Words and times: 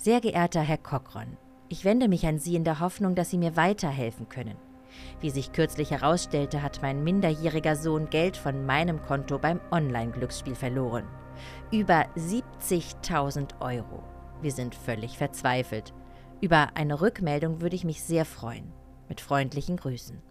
Sehr 0.00 0.20
geehrter 0.20 0.60
Herr 0.60 0.78
Cochron, 0.78 1.36
ich 1.68 1.84
wende 1.84 2.06
mich 2.06 2.24
an 2.24 2.38
Sie 2.38 2.54
in 2.54 2.62
der 2.62 2.78
Hoffnung, 2.78 3.16
dass 3.16 3.30
Sie 3.30 3.36
mir 3.36 3.56
weiterhelfen 3.56 4.28
können. 4.28 4.56
Wie 5.20 5.30
sich 5.30 5.50
kürzlich 5.50 5.90
herausstellte, 5.90 6.62
hat 6.62 6.82
mein 6.82 7.02
minderjähriger 7.02 7.74
Sohn 7.74 8.08
Geld 8.08 8.36
von 8.36 8.64
meinem 8.64 9.02
Konto 9.02 9.40
beim 9.40 9.60
Online-Glücksspiel 9.72 10.54
verloren. 10.54 11.04
Über 11.72 12.06
70.000 12.16 13.60
Euro. 13.60 14.04
Wir 14.40 14.52
sind 14.52 14.76
völlig 14.76 15.18
verzweifelt. 15.18 15.92
Über 16.40 16.68
eine 16.76 17.00
Rückmeldung 17.00 17.60
würde 17.60 17.74
ich 17.74 17.84
mich 17.84 18.00
sehr 18.00 18.24
freuen. 18.24 18.72
Mit 19.08 19.20
freundlichen 19.20 19.76
Grüßen. 19.76 20.22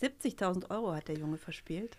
70.000 0.00 0.70
Euro 0.70 0.94
hat 0.94 1.08
der 1.08 1.16
Junge 1.16 1.36
verspielt. 1.36 1.98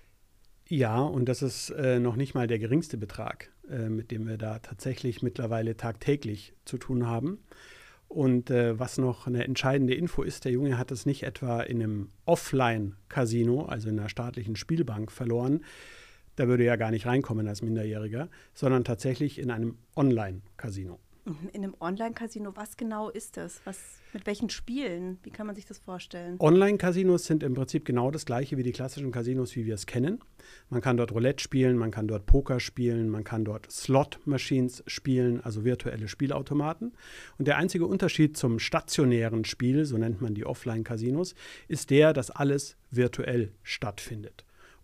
Ja, 0.68 1.02
und 1.02 1.26
das 1.26 1.42
ist 1.42 1.70
äh, 1.72 2.00
noch 2.00 2.16
nicht 2.16 2.34
mal 2.34 2.48
der 2.48 2.60
geringste 2.60 2.98
Betrag, 2.98 3.52
äh, 3.70 3.90
mit 3.90 4.10
dem 4.12 4.28
wir 4.28 4.38
da 4.38 4.60
tatsächlich 4.60 5.22
mittlerweile 5.22 5.76
tagtäglich 5.76 6.54
zu 6.66 6.78
tun 6.78 7.08
haben. 7.08 7.40
Und 8.08 8.50
äh, 8.50 8.78
was 8.78 8.98
noch 8.98 9.28
eine 9.28 9.44
entscheidende 9.46 9.94
Info 9.94 10.22
ist, 10.22 10.46
der 10.46 10.52
Junge 10.52 10.78
hat 10.78 10.92
es 10.92 11.06
nicht 11.06 11.24
etwa 11.24 11.62
in 11.62 11.82
einem 11.82 12.10
Offline-Casino, 12.26 13.66
also 13.66 13.90
in 13.90 14.00
einer 14.00 14.10
staatlichen 14.10 14.56
Spielbank, 14.56 15.12
verloren. 15.12 15.64
Da 16.36 16.48
würde 16.48 16.64
er 16.64 16.74
ja 16.74 16.76
gar 16.76 16.92
nicht 16.92 17.06
reinkommen 17.06 17.48
als 17.48 17.62
Minderjähriger, 17.62 18.30
sondern 18.54 18.84
tatsächlich 18.84 19.40
in 19.40 19.52
einem 19.52 19.78
Online-Casino. 19.96 21.00
In 21.26 21.64
einem 21.64 21.76
Online-Casino, 21.80 22.56
was 22.56 22.78
genau 22.78 23.10
ist 23.10 23.38
das? 23.38 23.62
Was, 23.64 23.78
mit 24.12 24.26
welchen 24.26 24.50
Spielen? 24.50 25.20
Wie 25.22 25.30
kann 25.30 25.46
man 25.46 25.56
sich 25.56 25.66
das 25.66 25.78
vorstellen? 25.78 26.38
Online-Casinos 26.40 27.26
sind 27.26 27.44
im 27.44 27.54
Prinzip 27.54 27.86
genau 27.86 28.10
das 28.10 28.26
gleiche 28.26 28.58
wie 28.58 28.64
die 28.64 28.72
klassischen 28.72 29.12
Casinos, 29.12 29.56
wie 29.56 29.68
wir 29.68 29.76
es 29.76 29.86
kennen. 29.86 30.20
Man 30.70 30.82
kann 30.82 30.98
dort 30.98 31.12
Roulette 31.12 31.44
spielen, 31.44 31.78
man 31.78 31.92
kann 31.92 32.08
dort 32.08 32.26
Poker 32.26 32.60
spielen, 32.60 33.10
man 33.10 33.24
kann 33.24 33.46
dort 33.46 33.72
Slot-Machines 33.72 34.84
spielen, 34.88 35.42
also 35.42 35.64
virtuelle 35.64 36.08
Spielautomaten. 36.08 36.94
Und 37.38 37.48
der 37.48 37.58
einzige 37.58 37.86
Unterschied 37.86 38.36
zum 38.36 38.58
stationären 38.58 39.46
Spiel, 39.46 39.86
so 39.86 40.00
nennt 40.00 40.22
man 40.22 40.34
die 40.34 40.46
Offline-Casinos, 40.46 41.36
ist 41.68 41.92
der, 41.92 42.14
dass 42.14 42.32
alles 42.32 42.78
virtuell 42.90 43.52
stattfindet. 43.62 44.44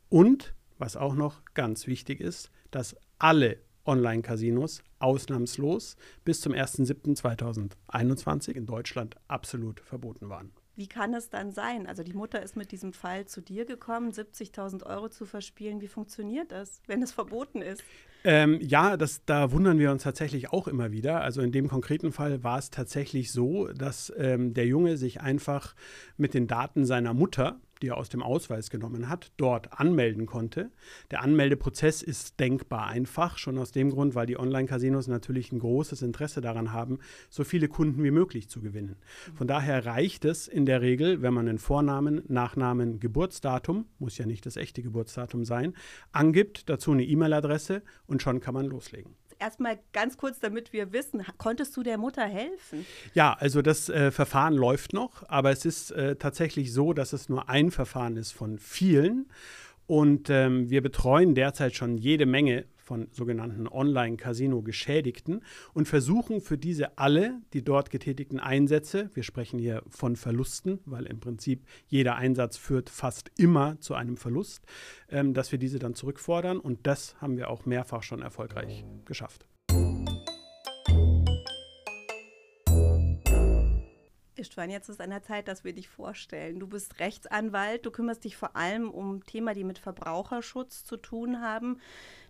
Und, 0.10 0.54
was 0.78 0.98
auch 0.98 1.16
noch 1.16 1.42
ganz 1.56 1.88
wichtig 1.88 2.22
ist, 2.22 2.52
dass 2.70 2.96
alle 3.18 3.58
Online-Casinos 3.88 4.84
ausnahmslos 5.00 5.96
bis 6.26 6.42
zum 6.42 6.54
1.7.2021 6.54 8.52
in 8.52 8.66
Deutschland 8.66 9.16
absolut 9.28 9.80
verboten 9.80 10.30
waren. 10.30 10.52
Wie 10.78 10.88
kann 10.88 11.16
es 11.16 11.32
dann 11.32 11.52
sein? 11.52 11.88
Also 11.88 12.04
die 12.04 12.14
Mutter 12.14 12.44
ist 12.44 12.56
mit 12.56 12.72
diesem 12.72 12.94
Fall 12.94 13.26
zu 13.26 13.42
dir 13.42 13.66
gekommen, 13.66 14.12
70.000 14.12 14.86
Euro 14.86 15.10
zu 15.10 15.26
verspielen. 15.26 15.82
Wie 15.82 15.88
funktioniert 15.88 16.52
das, 16.52 16.84
wenn 16.86 17.02
es 17.02 17.12
verboten 17.12 17.64
ist? 17.64 17.84
Ähm, 18.24 18.60
ja, 18.62 18.96
das, 18.96 19.26
da 19.26 19.52
wundern 19.52 19.80
wir 19.80 19.90
uns 19.90 20.04
tatsächlich 20.04 20.54
auch 20.54 20.68
immer 20.68 20.92
wieder. 20.92 21.22
Also 21.22 21.42
in 21.42 21.52
dem 21.52 21.68
konkreten 21.68 22.12
Fall 22.12 22.44
war 22.44 22.60
es 22.60 22.70
tatsächlich 22.70 23.32
so, 23.32 23.70
dass 23.70 24.14
ähm, 24.18 24.54
der 24.54 24.68
Junge 24.68 24.98
sich 24.98 25.20
einfach 25.20 25.74
mit 26.16 26.36
den 26.36 26.46
Daten 26.46 26.86
seiner 26.86 27.16
Mutter 27.16 27.60
die 27.82 27.90
er 27.90 27.98
aus 27.98 28.10
dem 28.10 28.24
Ausweis 28.24 28.70
genommen 28.70 29.10
hat, 29.10 29.32
dort 29.38 29.80
anmelden 29.80 30.26
konnte. 30.26 30.72
Der 31.12 31.22
Anmeldeprozess 31.22 32.02
ist 32.02 32.40
denkbar 32.40 32.88
einfach, 32.88 33.38
schon 33.38 33.58
aus 33.58 33.72
dem 33.72 33.90
Grund, 33.90 34.16
weil 34.16 34.26
die 34.26 34.40
Online-Casinos 34.40 35.08
natürlich 35.08 35.52
ein 35.52 35.60
großes 35.60 36.02
Interesse 36.02 36.42
daran 36.42 36.74
haben, 36.74 37.00
so 37.30 37.44
viele 37.44 37.68
Kunden 37.68 38.04
wie 38.04 38.12
möglich 38.12 38.50
zu 38.50 38.62
gewinnen. 38.62 38.96
Von 39.36 39.48
daher 39.48 39.86
reicht 39.86 40.26
es 40.26 40.48
in 40.48 40.66
der 40.66 40.82
Regel, 40.82 41.22
wenn 41.22 41.34
man 41.34 41.48
einen 41.48 41.60
Vornamen, 41.60 42.24
Nachnamen, 42.28 43.00
Geburtsdatum, 43.00 43.86
muss 44.00 44.18
ja 44.18 44.26
nicht 44.26 44.46
das 44.46 44.58
echte 44.58 44.82
Geburtsdatum 44.82 45.46
sein, 45.46 45.74
angibt, 46.12 46.70
dazu 46.70 46.92
eine 46.92 47.04
E-Mail-Adresse 47.04 47.82
und 48.06 48.22
schon 48.22 48.40
kann 48.40 48.54
man 48.54 48.66
loslegen 48.66 49.16
erstmal 49.40 49.80
ganz 49.94 50.18
kurz, 50.18 50.40
damit 50.40 50.74
wir 50.74 50.94
wissen, 50.94 51.24
konntest 51.38 51.76
du 51.78 51.84
der 51.84 51.98
Mutter 51.98 52.26
helfen? 52.26 52.86
Ja, 53.14 53.34
also 53.40 53.62
das 53.62 53.90
äh, 53.90 54.12
Verfahren 54.12 54.54
läuft 54.54 54.94
noch, 54.94 55.28
aber 55.30 55.52
es 55.52 55.66
ist 55.66 55.92
äh, 55.92 56.16
tatsächlich 56.16 56.74
so, 56.74 56.94
dass 56.94 57.14
es 57.14 57.30
nur 57.30 57.50
ein 57.50 57.72
Verfahren 57.72 58.18
ist 58.18 58.32
von 58.32 58.60
vielen. 58.60 59.28
Und 59.86 60.30
ähm, 60.30 60.70
wir 60.70 60.82
betreuen 60.82 61.34
derzeit 61.34 61.76
schon 61.76 61.98
jede 61.98 62.26
Menge 62.26 62.66
von 62.88 63.10
sogenannten 63.12 63.68
Online-Casino-Geschädigten 63.68 65.44
und 65.74 65.90
versuchen 65.90 66.40
für 66.40 66.58
diese 66.58 66.98
alle 66.98 67.42
die 67.52 67.62
dort 67.62 67.92
getätigten 67.92 68.40
Einsätze, 68.40 69.12
wir 69.14 69.24
sprechen 69.24 69.60
hier 69.60 69.84
von 69.90 70.16
Verlusten, 70.16 70.80
weil 70.86 71.06
im 71.06 71.20
Prinzip 71.20 71.66
jeder 71.88 72.16
Einsatz 72.16 72.56
führt 72.56 72.90
fast 72.90 73.30
immer 73.38 73.78
zu 73.82 73.94
einem 73.94 74.16
Verlust, 74.16 74.66
ähm, 75.10 75.34
dass 75.34 75.52
wir 75.52 75.60
diese 75.60 75.80
dann 75.80 75.96
zurückfordern 75.96 76.60
und 76.60 76.88
das 76.88 77.20
haben 77.22 77.36
wir 77.36 77.50
auch 77.50 77.66
mehrfach 77.66 78.04
schon 78.04 78.22
erfolgreich 78.22 78.86
geschafft. 79.04 79.48
Istvan, 84.38 84.70
jetzt 84.70 84.90
ist 84.90 85.02
an 85.02 85.10
der 85.10 85.24
Zeit, 85.24 85.48
dass 85.48 85.64
wir 85.64 85.74
dich 85.74 85.90
vorstellen. 85.90 86.60
Du 86.60 86.68
bist 86.68 87.00
Rechtsanwalt, 87.00 87.86
du 87.86 87.92
kümmerst 87.92 88.24
dich 88.24 88.38
vor 88.38 88.56
allem 88.56 88.90
um 88.90 89.26
Themen, 89.26 89.54
die 89.56 89.64
mit 89.64 89.80
Verbraucherschutz 89.80 90.86
zu 90.86 90.98
tun 90.98 91.42
haben. 91.42 91.80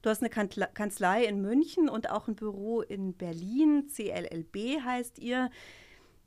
Du 0.02 0.10
hast 0.10 0.24
eine 0.24 0.30
Kanzlei 0.30 1.26
in 1.26 1.42
München 1.42 1.90
und 1.90 2.10
auch 2.10 2.28
ein 2.28 2.36
Büro 2.36 2.82
in 2.82 3.14
Berlin. 3.14 3.88
CLLB 3.88 4.82
heißt 4.84 5.20
ihr. 5.20 5.50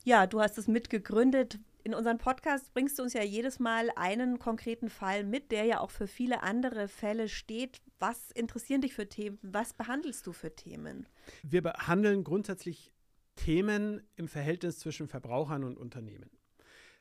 Ja, 0.05 0.27
du 0.27 0.41
hast 0.41 0.59
es 0.59 0.69
mitgegründet. 0.69 1.59
In 1.83 1.95
unserem 1.95 2.19
Podcast 2.19 2.73
bringst 2.75 2.99
du 2.99 3.03
uns 3.03 3.15
ja 3.15 3.23
jedes 3.23 3.59
Mal 3.59 3.91
einen 3.97 4.39
konkreten 4.39 4.91
Fall 4.91 5.25
mit, 5.25 5.51
der 5.51 5.65
ja 5.65 5.81
auch 5.81 5.91
für 5.91 6.07
viele 6.07 6.43
andere 6.43 6.89
Fälle 6.89 7.29
steht. 7.29 7.81
Was 7.99 8.31
interessieren 8.33 8.83
dich 8.83 8.95
für 8.95 9.09
Themen? 9.09 9.39
Was 9.43 9.73
behandelst 9.73 10.27
du 10.27 10.33
für 10.33 10.55
Themen? 10.55 11.07
Wir 11.43 11.63
behandeln 11.63 12.23
grundsätzlich 12.23 12.93
Themen 13.41 14.03
im 14.17 14.29
Verhältnis 14.29 14.79
zwischen 14.79 15.09
Verbrauchern 15.09 15.65
und 15.65 15.79
Unternehmen. 15.79 16.31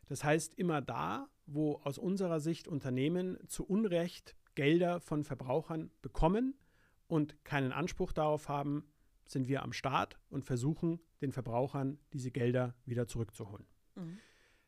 Das 0.05 0.23
heißt, 0.23 0.55
immer 0.55 0.81
da, 0.81 1.27
wo 1.45 1.75
aus 1.83 1.97
unserer 1.97 2.39
Sicht 2.39 2.69
Unternehmen 2.69 3.37
zu 3.47 3.65
Unrecht 3.65 4.37
Gelder 4.55 5.01
von 5.01 5.25
Verbrauchern 5.25 5.91
bekommen 6.01 6.57
und 7.07 7.43
keinen 7.43 7.73
Anspruch 7.73 8.13
darauf 8.13 8.47
haben, 8.47 8.89
sind 9.25 9.49
wir 9.49 9.63
am 9.63 9.73
Start 9.73 10.17
und 10.29 10.45
versuchen, 10.45 11.01
den 11.21 11.33
Verbrauchern 11.33 11.99
diese 12.13 12.31
Gelder 12.31 12.73
wieder 12.85 13.05
zurückzuholen. 13.05 13.67
Mhm. 13.95 14.17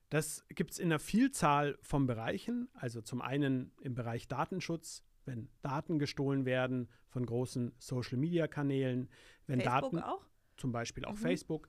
Das 0.09 0.45
gibt 0.49 0.71
es 0.71 0.79
in 0.79 0.89
einer 0.89 0.99
Vielzahl 0.99 1.77
von 1.81 2.05
Bereichen. 2.05 2.67
Also 2.73 3.01
zum 3.01 3.21
einen 3.21 3.71
im 3.79 3.95
Bereich 3.95 4.27
Datenschutz, 4.27 5.05
wenn 5.23 5.49
Daten 5.61 5.99
gestohlen 5.99 6.43
werden 6.43 6.89
von 7.07 7.25
großen 7.25 7.73
Social-Media-Kanälen, 7.77 9.09
wenn 9.47 9.61
Facebook 9.61 9.91
Daten 9.91 9.99
auch? 9.99 10.30
Zum 10.57 10.71
Beispiel 10.71 11.05
auch 11.05 11.13
mhm. 11.13 11.17
Facebook. 11.17 11.67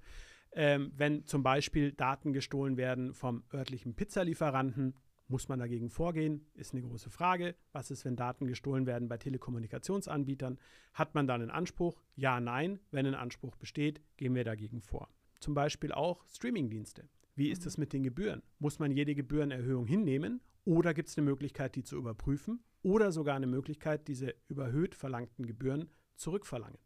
Ähm, 0.55 0.93
wenn 0.97 1.25
zum 1.25 1.43
Beispiel 1.43 1.93
Daten 1.93 2.33
gestohlen 2.33 2.77
werden 2.77 3.15
vom 3.15 3.43
örtlichen 3.53 3.95
Pizzalieferanten, 3.95 4.95
muss 5.29 5.49
man 5.49 5.59
dagegen 5.59 5.89
vorgehen? 5.89 6.47
Ist 6.55 6.75
eine 6.75 6.83
große 6.83 7.09
Frage. 7.09 7.55
Was 7.73 7.91
ist, 7.91 8.05
wenn 8.05 8.17
Daten 8.17 8.47
gestohlen 8.47 8.87
werden 8.87 9.09
bei 9.09 9.17
Telekommunikationsanbietern? 9.17 10.59
Hat 10.93 11.15
man 11.15 11.27
dann 11.27 11.41
einen 11.41 11.51
Anspruch? 11.51 12.03
Ja, 12.17 12.39
nein. 12.39 12.81
Wenn 12.91 13.07
ein 13.07 13.15
Anspruch 13.15 13.57
besteht, 13.57 14.03
gehen 14.19 14.35
wir 14.35 14.45
dagegen 14.45 14.83
vor. 14.83 15.09
Zum 15.41 15.55
Beispiel 15.55 15.91
auch 15.91 16.27
Streamingdienste. 16.29 17.09
Wie 17.35 17.51
ist 17.51 17.65
es 17.65 17.79
mhm. 17.79 17.83
mit 17.83 17.93
den 17.95 18.03
Gebühren? 18.03 18.43
Muss 18.59 18.79
man 18.79 18.91
jede 18.91 19.15
Gebührenerhöhung 19.15 19.87
hinnehmen 19.87 20.43
oder 20.65 20.93
gibt 20.93 21.09
es 21.09 21.17
eine 21.17 21.25
Möglichkeit, 21.25 21.77
die 21.77 21.83
zu 21.83 21.97
überprüfen 21.97 22.63
oder 22.83 23.11
sogar 23.11 23.37
eine 23.37 23.47
Möglichkeit, 23.47 24.09
diese 24.09 24.35
überhöht 24.49 24.95
verlangten 24.95 25.47
Gebühren 25.47 25.89
zurückverlangen? 26.17 26.79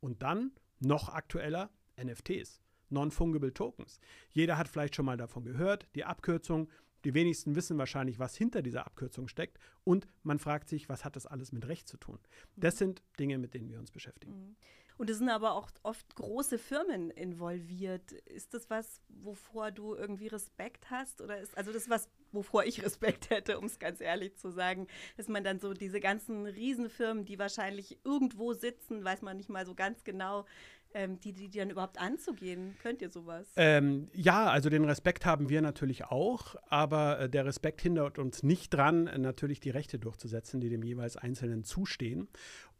Und 0.00 0.22
dann 0.22 0.52
noch 0.84 1.08
aktueller 1.08 1.70
NFTs, 2.02 2.60
Non-Fungible 2.90 3.52
Tokens. 3.52 4.00
Jeder 4.30 4.58
hat 4.58 4.68
vielleicht 4.68 4.94
schon 4.94 5.06
mal 5.06 5.16
davon 5.16 5.44
gehört, 5.44 5.86
die 5.94 6.04
Abkürzung. 6.04 6.68
Die 7.04 7.12
wenigsten 7.12 7.54
wissen 7.54 7.76
wahrscheinlich, 7.76 8.18
was 8.18 8.34
hinter 8.34 8.62
dieser 8.62 8.86
Abkürzung 8.86 9.28
steckt. 9.28 9.58
Und 9.84 10.06
man 10.22 10.38
fragt 10.38 10.68
sich, 10.68 10.88
was 10.88 11.04
hat 11.04 11.16
das 11.16 11.26
alles 11.26 11.52
mit 11.52 11.68
Recht 11.68 11.86
zu 11.86 11.98
tun? 11.98 12.18
Das 12.56 12.78
sind 12.78 13.02
Dinge, 13.18 13.36
mit 13.36 13.52
denen 13.52 13.68
wir 13.68 13.78
uns 13.78 13.90
beschäftigen. 13.90 14.32
Mhm. 14.32 14.56
Und 14.96 15.10
es 15.10 15.18
sind 15.18 15.28
aber 15.28 15.52
auch 15.52 15.70
oft 15.82 16.14
große 16.14 16.56
Firmen 16.56 17.10
involviert. 17.10 18.12
Ist 18.12 18.54
das 18.54 18.70
was, 18.70 19.00
wovor 19.08 19.72
du 19.72 19.94
irgendwie 19.94 20.28
Respekt 20.28 20.90
hast? 20.90 21.20
Oder 21.20 21.40
ist 21.40 21.56
also 21.58 21.72
das 21.72 21.90
was, 21.90 22.08
wovor 22.34 22.64
ich 22.64 22.82
Respekt 22.84 23.30
hätte, 23.30 23.58
um 23.58 23.66
es 23.66 23.78
ganz 23.78 24.00
ehrlich 24.00 24.36
zu 24.36 24.50
sagen, 24.50 24.86
dass 25.16 25.28
man 25.28 25.44
dann 25.44 25.60
so 25.60 25.72
diese 25.72 26.00
ganzen 26.00 26.46
Riesenfirmen, 26.46 27.24
die 27.24 27.38
wahrscheinlich 27.38 27.98
irgendwo 28.04 28.52
sitzen, 28.52 29.04
weiß 29.04 29.22
man 29.22 29.36
nicht 29.36 29.48
mal 29.48 29.66
so 29.66 29.74
ganz 29.74 30.04
genau, 30.04 30.44
ähm, 30.94 31.18
die, 31.20 31.32
die, 31.32 31.50
dann 31.50 31.70
überhaupt 31.70 32.00
anzugehen? 32.00 32.76
Könnt 32.80 33.02
ihr 33.02 33.10
sowas? 33.10 33.52
Ähm, 33.56 34.08
ja, 34.12 34.46
also 34.46 34.70
den 34.70 34.84
Respekt 34.84 35.26
haben 35.26 35.48
wir 35.48 35.60
natürlich 35.60 36.04
auch, 36.04 36.54
aber 36.68 37.20
äh, 37.20 37.28
der 37.28 37.44
Respekt 37.44 37.80
hindert 37.82 38.18
uns 38.18 38.42
nicht 38.42 38.72
dran, 38.72 39.08
äh, 39.08 39.18
natürlich 39.18 39.60
die 39.60 39.70
Rechte 39.70 39.98
durchzusetzen, 39.98 40.60
die 40.60 40.68
dem 40.68 40.84
jeweils 40.84 41.16
Einzelnen 41.16 41.64
zustehen. 41.64 42.28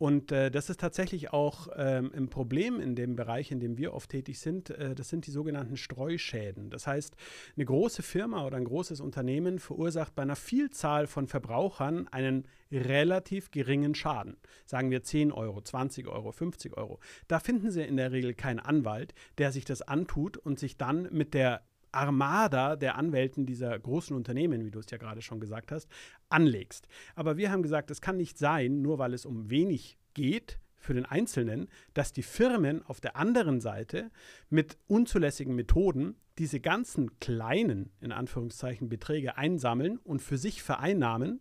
Und 0.04 0.32
äh, 0.32 0.50
das 0.50 0.68
ist 0.68 0.80
tatsächlich 0.80 1.32
auch 1.32 1.68
ähm, 1.76 2.12
ein 2.14 2.28
Problem 2.28 2.78
in 2.78 2.94
dem 2.94 3.16
Bereich, 3.16 3.50
in 3.50 3.58
dem 3.58 3.78
wir 3.78 3.94
oft 3.94 4.10
tätig 4.10 4.38
sind. 4.38 4.68
Äh, 4.68 4.94
das 4.94 5.08
sind 5.08 5.26
die 5.26 5.30
sogenannten 5.30 5.78
Streuschäden. 5.78 6.68
Das 6.68 6.86
heißt, 6.86 7.16
eine 7.56 7.64
große 7.64 8.02
Firma 8.02 8.44
oder 8.44 8.58
ein 8.58 8.66
großes 8.66 9.00
Unternehmen 9.00 9.58
verursacht 9.58 10.14
bei 10.14 10.20
einer 10.20 10.36
Vielzahl 10.36 11.06
von 11.06 11.26
Verbrauchern 11.26 12.06
einen 12.08 12.46
relativ 12.70 13.50
geringen 13.50 13.94
Schaden. 13.94 14.36
Sagen 14.66 14.90
wir 14.90 15.02
10 15.02 15.32
Euro, 15.32 15.62
20 15.62 16.06
Euro, 16.06 16.32
50 16.32 16.76
Euro. 16.76 17.00
Da 17.26 17.38
finden 17.40 17.70
Sie 17.70 17.82
in 17.82 17.96
der 17.96 18.12
Regel 18.12 18.34
keinen 18.34 18.60
Anwalt, 18.60 19.14
der 19.38 19.52
sich 19.52 19.64
das 19.64 19.80
antut 19.80 20.36
und 20.36 20.58
sich 20.58 20.76
dann 20.76 21.08
mit 21.12 21.32
der 21.32 21.62
Armada 21.94 22.76
der 22.76 22.96
Anwälten 22.96 23.46
dieser 23.46 23.78
großen 23.78 24.16
Unternehmen, 24.16 24.64
wie 24.64 24.70
du 24.70 24.78
es 24.78 24.90
ja 24.90 24.98
gerade 24.98 25.22
schon 25.22 25.40
gesagt 25.40 25.72
hast, 25.72 25.88
anlegst. 26.28 26.88
Aber 27.14 27.36
wir 27.36 27.50
haben 27.50 27.62
gesagt, 27.62 27.90
es 27.90 28.00
kann 28.00 28.16
nicht 28.16 28.38
sein, 28.38 28.82
nur 28.82 28.98
weil 28.98 29.14
es 29.14 29.26
um 29.26 29.50
wenig 29.50 29.98
geht, 30.14 30.58
für 30.84 30.94
den 30.94 31.06
Einzelnen, 31.06 31.68
dass 31.94 32.12
die 32.12 32.22
Firmen 32.22 32.82
auf 32.84 33.00
der 33.00 33.16
anderen 33.16 33.60
Seite 33.60 34.10
mit 34.50 34.76
unzulässigen 34.86 35.54
Methoden 35.54 36.16
diese 36.38 36.60
ganzen 36.60 37.18
kleinen, 37.18 37.90
in 38.00 38.12
Anführungszeichen, 38.12 38.88
Beträge 38.88 39.36
einsammeln 39.36 39.98
und 39.98 40.20
für 40.20 40.38
sich 40.38 40.62
vereinnahmen, 40.62 41.40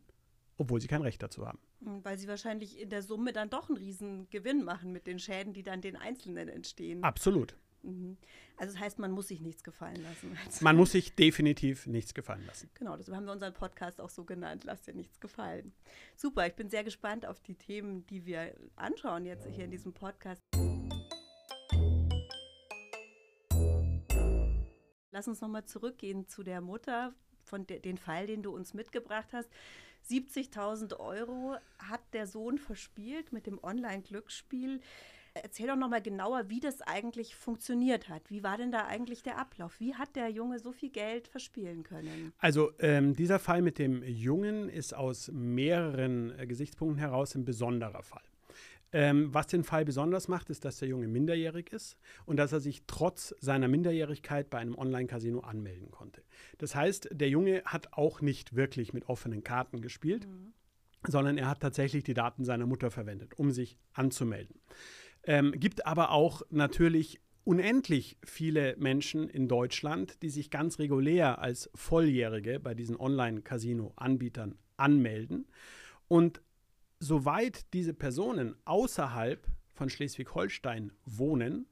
obwohl 0.57 0.79
sie 0.79 0.88
kein 0.88 1.01
Recht 1.01 1.21
dazu 1.21 1.45
haben. 1.45 1.59
Hm, 1.83 2.03
weil 2.03 2.17
sie 2.17 2.27
wahrscheinlich 2.27 2.79
in 2.79 2.89
der 2.89 3.01
Summe 3.01 3.33
dann 3.33 3.50
doch 3.50 3.69
einen 3.69 3.77
riesen 3.77 4.29
Gewinn 4.29 4.63
machen 4.63 4.91
mit 4.91 5.07
den 5.07 5.19
Schäden, 5.19 5.53
die 5.53 5.63
dann 5.63 5.81
den 5.81 5.95
Einzelnen 5.95 6.47
entstehen. 6.47 7.03
Absolut. 7.03 7.57
Mhm. 7.83 8.18
Also 8.57 8.74
das 8.74 8.81
heißt, 8.81 9.00
man 9.00 9.12
muss 9.12 9.27
sich 9.27 9.41
nichts 9.41 9.63
gefallen 9.63 10.01
lassen. 10.03 10.38
Man 10.62 10.75
muss 10.77 10.91
sich 10.91 11.15
definitiv 11.15 11.88
nichts 11.88 12.13
gefallen 12.13 12.45
lassen. 12.45 12.69
Genau, 12.75 12.95
deshalb 12.95 13.18
haben 13.18 13.25
wir 13.25 13.33
unseren 13.33 13.53
Podcast 13.53 14.00
auch 14.00 14.09
so 14.09 14.24
genannt, 14.24 14.63
lass 14.63 14.83
dir 14.83 14.94
nichts 14.94 15.19
gefallen. 15.19 15.74
Super, 16.15 16.47
ich 16.47 16.53
bin 16.53 16.69
sehr 16.69 16.83
gespannt 16.83 17.25
auf 17.25 17.41
die 17.41 17.56
Themen, 17.56 18.06
die 18.07 18.25
wir 18.25 18.56
anschauen 18.75 19.25
jetzt 19.25 19.47
hier 19.47 19.65
in 19.65 19.71
diesem 19.71 19.94
Podcast. 19.94 20.41
Lass 25.12 25.27
uns 25.27 25.41
nochmal 25.41 25.65
zurückgehen 25.65 26.27
zu 26.27 26.44
der 26.44 26.62
Mutter, 26.62 27.13
von 27.44 27.68
de 27.68 27.79
den 27.79 27.97
Fall, 27.97 28.27
den 28.27 28.41
du 28.41 28.51
uns 28.53 28.74
mitgebracht 28.74 29.29
hast. 29.33 29.50
70.000 30.09 31.00
Euro 31.00 31.56
hat 31.77 32.01
der 32.13 32.27
Sohn 32.27 32.57
verspielt 32.57 33.31
mit 33.31 33.45
dem 33.45 33.63
Online-Glücksspiel. 33.63 34.81
Erzähl 35.35 35.65
doch 35.65 35.75
nochmal 35.75 36.01
genauer, 36.01 36.50
wie 36.50 36.59
das 36.59 36.81
eigentlich 36.81 37.35
funktioniert 37.35 38.07
hat. 38.07 38.30
Wie 38.30 38.44
war 38.44 38.57
denn 38.57 38.71
da 38.71 38.85
eigentlich 38.85 39.24
der 39.24 39.39
Ablauf? 39.39 39.80
Wie 39.80 39.95
hat 39.95 40.15
der 40.15 40.30
Junge 40.30 40.59
so 40.59 40.71
viel 40.71 40.91
Geld 40.91 41.27
verspielen 41.27 41.81
können? 41.81 42.33
Also 42.38 42.71
ähm, 42.77 43.15
dieser 43.15 43.39
Fall 43.39 43.63
mit 43.63 43.80
dem 43.80 44.03
Jungen 44.03 44.69
ist 44.69 44.94
aus 44.94 45.31
mehreren 45.31 46.38
äh, 46.38 46.45
Gesichtspunkten 46.45 47.00
heraus 47.00 47.33
ein 47.33 47.45
besonderer 47.45 48.03
Fall. 48.03 48.21
Ähm, 48.91 49.33
was 49.33 49.47
den 49.47 49.63
Fall 49.63 49.85
besonders 49.85 50.27
macht, 50.27 50.51
ist, 50.51 50.65
dass 50.65 50.77
der 50.77 50.88
Junge 50.88 51.07
minderjährig 51.07 51.74
ist 51.74 51.97
und 52.27 52.38
dass 52.38 52.51
er 52.51 52.59
sich 52.59 52.83
trotz 52.86 53.33
seiner 53.39 53.68
Minderjährigkeit 53.68 54.51
bei 54.51 54.59
einem 54.59 54.77
Online-Casino 54.77 55.39
anmelden 55.39 55.89
konnte. 55.89 56.21
Das 56.59 56.75
heißt, 56.75 57.09
der 57.12 57.29
Junge 57.29 57.63
hat 57.65 57.94
auch 57.94 58.21
nicht 58.21 58.56
wirklich 58.56 58.94
mit 58.94 59.09
offenen 59.09 59.44
Karten 59.44 59.81
gespielt, 59.81 60.27
mhm. 60.27 60.53
sondern 61.07 61.39
er 61.39 61.50
hat 61.50 61.62
tatsächlich 61.62 62.03
die 62.03 62.13
Daten 62.13 62.45
seiner 62.45 62.68
Mutter 62.68 62.91
verwendet, 62.91 63.33
um 63.39 63.50
sich 63.50 63.79
anzumelden. 63.94 64.62
Ähm, 65.25 65.53
gibt 65.53 65.85
aber 65.85 66.11
auch 66.11 66.41
natürlich 66.49 67.21
unendlich 67.45 68.17
viele 68.23 68.75
Menschen 68.77 69.29
in 69.29 69.47
Deutschland, 69.47 70.21
die 70.21 70.29
sich 70.29 70.49
ganz 70.49 70.79
regulär 70.79 71.39
als 71.39 71.69
Volljährige 71.75 72.59
bei 72.59 72.73
diesen 72.73 72.97
Online-Casino-Anbietern 72.97 74.57
anmelden. 74.77 75.47
Und 76.07 76.41
soweit 76.99 77.73
diese 77.73 77.93
Personen 77.93 78.55
außerhalb 78.65 79.47
von 79.73 79.89
Schleswig-Holstein 79.89 80.91
wohnen, 81.05 81.67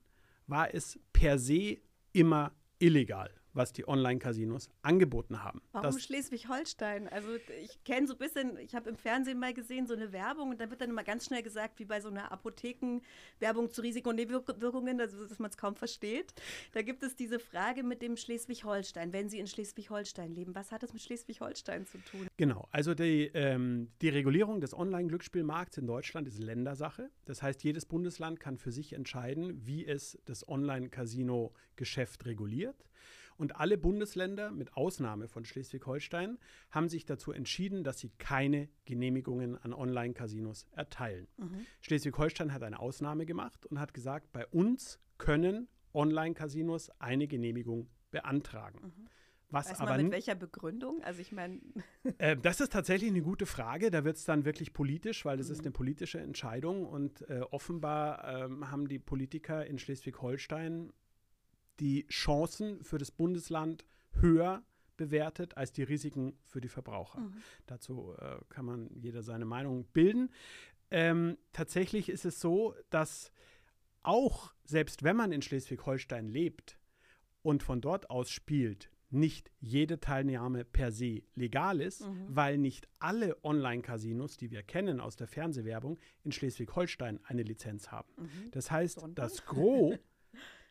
war 0.47 0.73
es 0.73 0.99
per 1.13 1.37
se 1.39 1.77
immer 2.13 2.51
illegal 2.79 3.40
was 3.53 3.73
die 3.73 3.87
Online-Casinos 3.87 4.69
angeboten 4.81 5.43
haben. 5.43 5.61
Warum 5.71 5.97
Schleswig-Holstein? 5.99 7.07
Also 7.09 7.27
ich 7.61 7.83
kenne 7.83 8.07
so 8.07 8.13
ein 8.13 8.19
bisschen, 8.19 8.57
ich 8.57 8.75
habe 8.75 8.89
im 8.89 8.95
Fernsehen 8.95 9.39
mal 9.39 9.53
gesehen, 9.53 9.87
so 9.87 9.93
eine 9.93 10.11
Werbung 10.11 10.49
und 10.51 10.61
da 10.61 10.69
wird 10.69 10.81
dann 10.81 10.89
immer 10.89 11.03
ganz 11.03 11.25
schnell 11.25 11.43
gesagt, 11.43 11.79
wie 11.79 11.85
bei 11.85 11.99
so 11.99 12.09
einer 12.09 12.31
Apotheken-Werbung 12.31 13.71
zu 13.71 13.81
Risiken 13.81 14.09
und 14.09 14.15
Nebenwirkungen, 14.15 15.01
also, 15.01 15.25
dass 15.25 15.39
man 15.39 15.49
es 15.49 15.57
kaum 15.57 15.75
versteht. 15.75 16.33
Da 16.73 16.81
gibt 16.81 17.03
es 17.03 17.15
diese 17.15 17.39
Frage 17.39 17.83
mit 17.83 18.01
dem 18.01 18.17
Schleswig-Holstein. 18.17 19.13
Wenn 19.13 19.29
Sie 19.29 19.39
in 19.39 19.47
Schleswig-Holstein 19.47 20.33
leben, 20.33 20.55
was 20.55 20.71
hat 20.71 20.83
das 20.83 20.93
mit 20.93 21.01
Schleswig-Holstein 21.01 21.85
zu 21.85 21.97
tun? 21.99 22.27
Genau, 22.37 22.67
also 22.71 22.93
die, 22.93 23.31
ähm, 23.33 23.89
die 24.01 24.09
Regulierung 24.09 24.61
des 24.61 24.73
Online-Glücksspielmarkts 24.73 25.77
in 25.77 25.87
Deutschland 25.87 26.27
ist 26.27 26.39
Ländersache. 26.39 27.09
Das 27.25 27.41
heißt, 27.41 27.63
jedes 27.63 27.85
Bundesland 27.85 28.39
kann 28.39 28.57
für 28.57 28.71
sich 28.71 28.93
entscheiden, 28.93 29.65
wie 29.65 29.85
es 29.85 30.17
das 30.25 30.47
Online-Casino-Geschäft 30.47 32.25
reguliert. 32.25 32.85
Und 33.41 33.55
alle 33.55 33.75
Bundesländer, 33.75 34.51
mit 34.51 34.77
Ausnahme 34.77 35.27
von 35.27 35.45
Schleswig-Holstein, 35.45 36.37
haben 36.69 36.89
sich 36.89 37.07
dazu 37.07 37.31
entschieden, 37.31 37.83
dass 37.83 37.97
sie 37.97 38.11
keine 38.19 38.69
Genehmigungen 38.85 39.57
an 39.57 39.73
Online-Casinos 39.73 40.67
erteilen. 40.73 41.27
Mhm. 41.37 41.65
Schleswig-Holstein 41.79 42.53
hat 42.53 42.61
eine 42.61 42.79
Ausnahme 42.79 43.25
gemacht 43.25 43.65
und 43.65 43.79
hat 43.79 43.95
gesagt, 43.95 44.31
bei 44.31 44.45
uns 44.45 44.99
können 45.17 45.67
Online-Casinos 45.95 46.91
eine 46.99 47.27
Genehmigung 47.27 47.89
beantragen. 48.11 48.93
Mhm. 48.95 49.07
Was 49.49 49.71
Weiß 49.71 49.79
aber 49.79 49.89
man 49.93 50.03
mit 50.03 50.11
welcher 50.11 50.35
Begründung? 50.35 51.01
Also 51.01 51.19
ich 51.19 51.31
meine. 51.31 51.59
Äh, 52.19 52.37
das 52.37 52.61
ist 52.61 52.71
tatsächlich 52.71 53.09
eine 53.09 53.21
gute 53.21 53.47
Frage. 53.47 53.89
Da 53.89 54.03
wird 54.03 54.17
es 54.17 54.25
dann 54.25 54.45
wirklich 54.45 54.73
politisch, 54.73 55.25
weil 55.25 55.37
das 55.37 55.47
mhm. 55.47 55.53
ist 55.53 55.59
eine 55.61 55.71
politische 55.71 56.19
Entscheidung. 56.19 56.85
Und 56.85 57.27
äh, 57.27 57.41
offenbar 57.49 58.45
ähm, 58.45 58.69
haben 58.69 58.87
die 58.87 58.99
Politiker 58.99 59.65
in 59.65 59.79
Schleswig-Holstein 59.79 60.93
die 61.79 62.05
Chancen 62.07 62.83
für 62.83 62.97
das 62.97 63.11
Bundesland 63.11 63.85
höher 64.13 64.63
bewertet 64.97 65.57
als 65.57 65.71
die 65.71 65.83
Risiken 65.83 66.37
für 66.43 66.61
die 66.61 66.67
Verbraucher. 66.67 67.21
Mhm. 67.21 67.33
Dazu 67.65 68.13
äh, 68.19 68.37
kann 68.49 68.65
man 68.65 68.89
jeder 68.93 69.23
seine 69.23 69.45
Meinung 69.45 69.85
bilden. 69.93 70.29
Ähm, 70.91 71.37
tatsächlich 71.53 72.09
ist 72.09 72.25
es 72.25 72.39
so, 72.39 72.75
dass 72.89 73.31
auch 74.03 74.53
selbst 74.63 75.03
wenn 75.03 75.15
man 75.15 75.31
in 75.31 75.41
Schleswig-Holstein 75.41 76.27
lebt 76.27 76.77
und 77.41 77.63
von 77.63 77.81
dort 77.81 78.09
aus 78.09 78.29
spielt, 78.29 78.91
nicht 79.09 79.51
jede 79.59 79.99
Teilnahme 79.99 80.63
per 80.63 80.91
se 80.91 81.23
legal 81.35 81.81
ist, 81.81 82.01
mhm. 82.01 82.27
weil 82.29 82.57
nicht 82.57 82.87
alle 82.99 83.43
Online-Casinos, 83.43 84.37
die 84.37 84.51
wir 84.51 84.63
kennen 84.63 85.01
aus 85.01 85.15
der 85.15 85.27
Fernsehwerbung, 85.27 85.99
in 86.23 86.31
Schleswig-Holstein 86.31 87.19
eine 87.23 87.43
Lizenz 87.43 87.91
haben. 87.91 88.11
Mhm. 88.17 88.51
Das 88.51 88.71
heißt, 88.71 88.99
Sondern? 88.99 89.15
das 89.15 89.45
Gros 89.45 89.95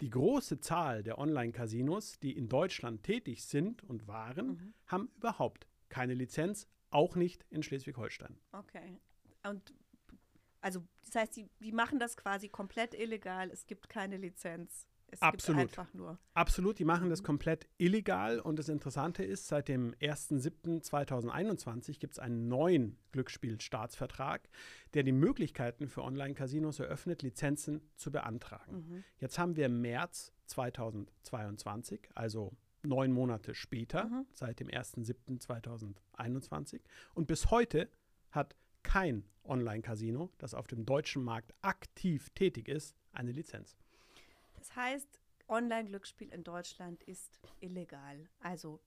Die 0.01 0.11
große 0.11 0.61
Zahl 0.61 1.03
der 1.03 1.19
Online-Casinos, 1.19 2.19
die 2.21 2.37
in 2.37 2.49
Deutschland 2.49 3.03
tätig 3.03 3.45
sind 3.45 3.85
und 3.85 4.07
waren, 4.07 4.47
mhm. 4.49 4.75
haben 4.87 5.11
überhaupt 5.17 5.67
keine 5.89 6.15
Lizenz, 6.15 6.67
auch 6.91 7.17
nicht 7.17 7.45
in 7.51 7.63
Schleswig-Holstein. 7.63 8.39
Okay. 8.53 9.01
Und 9.43 9.75
also 10.61 10.83
das 11.05 11.15
heißt, 11.15 11.37
die, 11.37 11.51
die 11.61 11.73
machen 11.73 11.99
das 11.99 12.17
quasi 12.17 12.49
komplett 12.49 12.95
illegal, 12.95 13.51
es 13.51 13.67
gibt 13.67 13.89
keine 13.89 14.17
Lizenz. 14.17 14.87
Es 15.13 15.23
Absolut. 15.23 15.71
Absolut, 16.35 16.79
die 16.79 16.85
machen 16.85 17.09
das 17.11 17.23
komplett 17.23 17.69
illegal. 17.79 18.41
Und 18.41 18.59
das 18.59 18.69
Interessante 18.69 19.23
ist, 19.25 19.47
seit 19.49 19.69
dem 19.69 19.95
1.7.2021 19.95 21.99
gibt 21.99 22.13
es 22.15 22.19
einen 22.19 22.49
neuen 22.49 22.99
Glücksspielstaatsvertrag, 23.13 24.49
der 24.95 25.03
die 25.03 25.13
Möglichkeiten 25.13 25.89
für 25.89 26.03
Online-Casinos 26.03 26.81
eröffnet, 26.81 27.23
Lizenzen 27.23 27.83
zu 27.97 28.11
beantragen. 28.11 28.77
Mhm. 28.77 29.05
Jetzt 29.19 29.39
haben 29.39 29.57
wir 29.57 29.69
März 29.69 30.33
2022, 30.47 32.09
also 32.15 32.57
neun 32.83 33.13
Monate 33.13 33.55
später, 33.55 34.07
mhm. 34.07 34.25
seit 34.33 34.61
dem 34.61 34.69
1.7.2021. 34.69 36.81
Und 37.15 37.27
bis 37.27 37.51
heute 37.51 37.91
hat 38.31 38.57
kein 38.83 39.25
Online-Casino, 39.45 40.31
das 40.39 40.55
auf 40.55 40.67
dem 40.67 40.87
deutschen 40.87 41.23
Markt 41.23 41.53
aktiv 41.61 42.31
tätig 42.31 42.69
ist, 42.69 42.97
eine 43.13 43.33
Lizenz. 43.33 43.77
Das 44.61 44.77
heißt, 44.77 45.19
Online-Glücksspiel 45.49 46.29
in 46.33 46.45
Deutschland 46.45 47.03
ist 47.05 47.41
illegal. 47.61 48.29
Also 48.41 48.79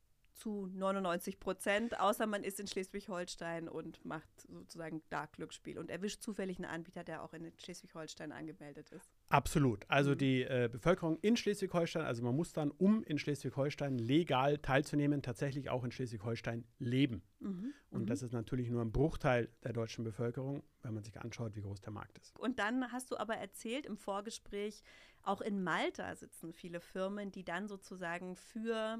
zu 0.44 0.68
99 0.74 1.40
Prozent, 1.40 2.00
außer 2.02 2.28
man 2.28 2.44
ist 2.44 2.60
in 2.60 2.68
Schleswig-Holstein 2.68 3.70
und 3.70 4.04
macht 4.04 4.30
sozusagen 4.50 5.02
Dark-Glücksspiel 5.10 5.80
und 5.80 5.90
erwischt 5.90 6.22
zufällig 6.22 6.58
einen 6.58 6.66
Anbieter, 6.66 7.06
der 7.06 7.24
auch 7.24 7.34
in 7.34 7.50
Schleswig-Holstein 7.58 8.34
angemeldet 8.34 8.90
ist. 8.90 9.10
Absolut. 9.30 9.86
Also 9.88 10.12
mhm. 10.12 10.18
die 10.18 10.44
äh, 10.44 10.68
Bevölkerung 10.70 11.18
in 11.22 11.38
Schleswig-Holstein, 11.38 12.04
also 12.04 12.24
man 12.24 12.36
muss 12.36 12.52
dann, 12.52 12.72
um 12.72 13.04
in 13.04 13.18
Schleswig-Holstein 13.18 13.98
legal 13.98 14.58
teilzunehmen, 14.58 15.22
tatsächlich 15.22 15.70
auch 15.70 15.86
in 15.86 15.94
Schleswig-Holstein 15.94 16.66
leben. 16.78 17.24
Mhm. 17.40 17.74
Und 17.90 18.02
mhm. 18.02 18.06
das 18.08 18.22
ist 18.22 18.34
natürlich 18.34 18.70
nur 18.70 18.82
ein 18.82 18.92
Bruchteil 18.92 19.48
der 19.64 19.72
deutschen 19.72 20.04
Bevölkerung, 20.04 20.62
wenn 20.82 20.94
man 20.94 21.04
sich 21.04 21.22
anschaut, 21.22 21.56
wie 21.56 21.62
groß 21.62 21.80
der 21.80 21.94
Markt 21.94 22.18
ist. 22.18 22.38
Und 22.38 22.60
dann 22.60 22.92
hast 22.92 23.12
du 23.12 23.18
aber 23.18 23.36
erzählt 23.36 23.86
im 23.86 23.96
Vorgespräch, 23.96 24.84
auch 25.22 25.40
in 25.40 25.64
Malta 25.64 26.14
sitzen 26.16 26.52
viele 26.52 26.82
Firmen, 26.82 27.32
die 27.32 27.46
dann 27.46 27.70
sozusagen 27.70 28.36
für 28.36 29.00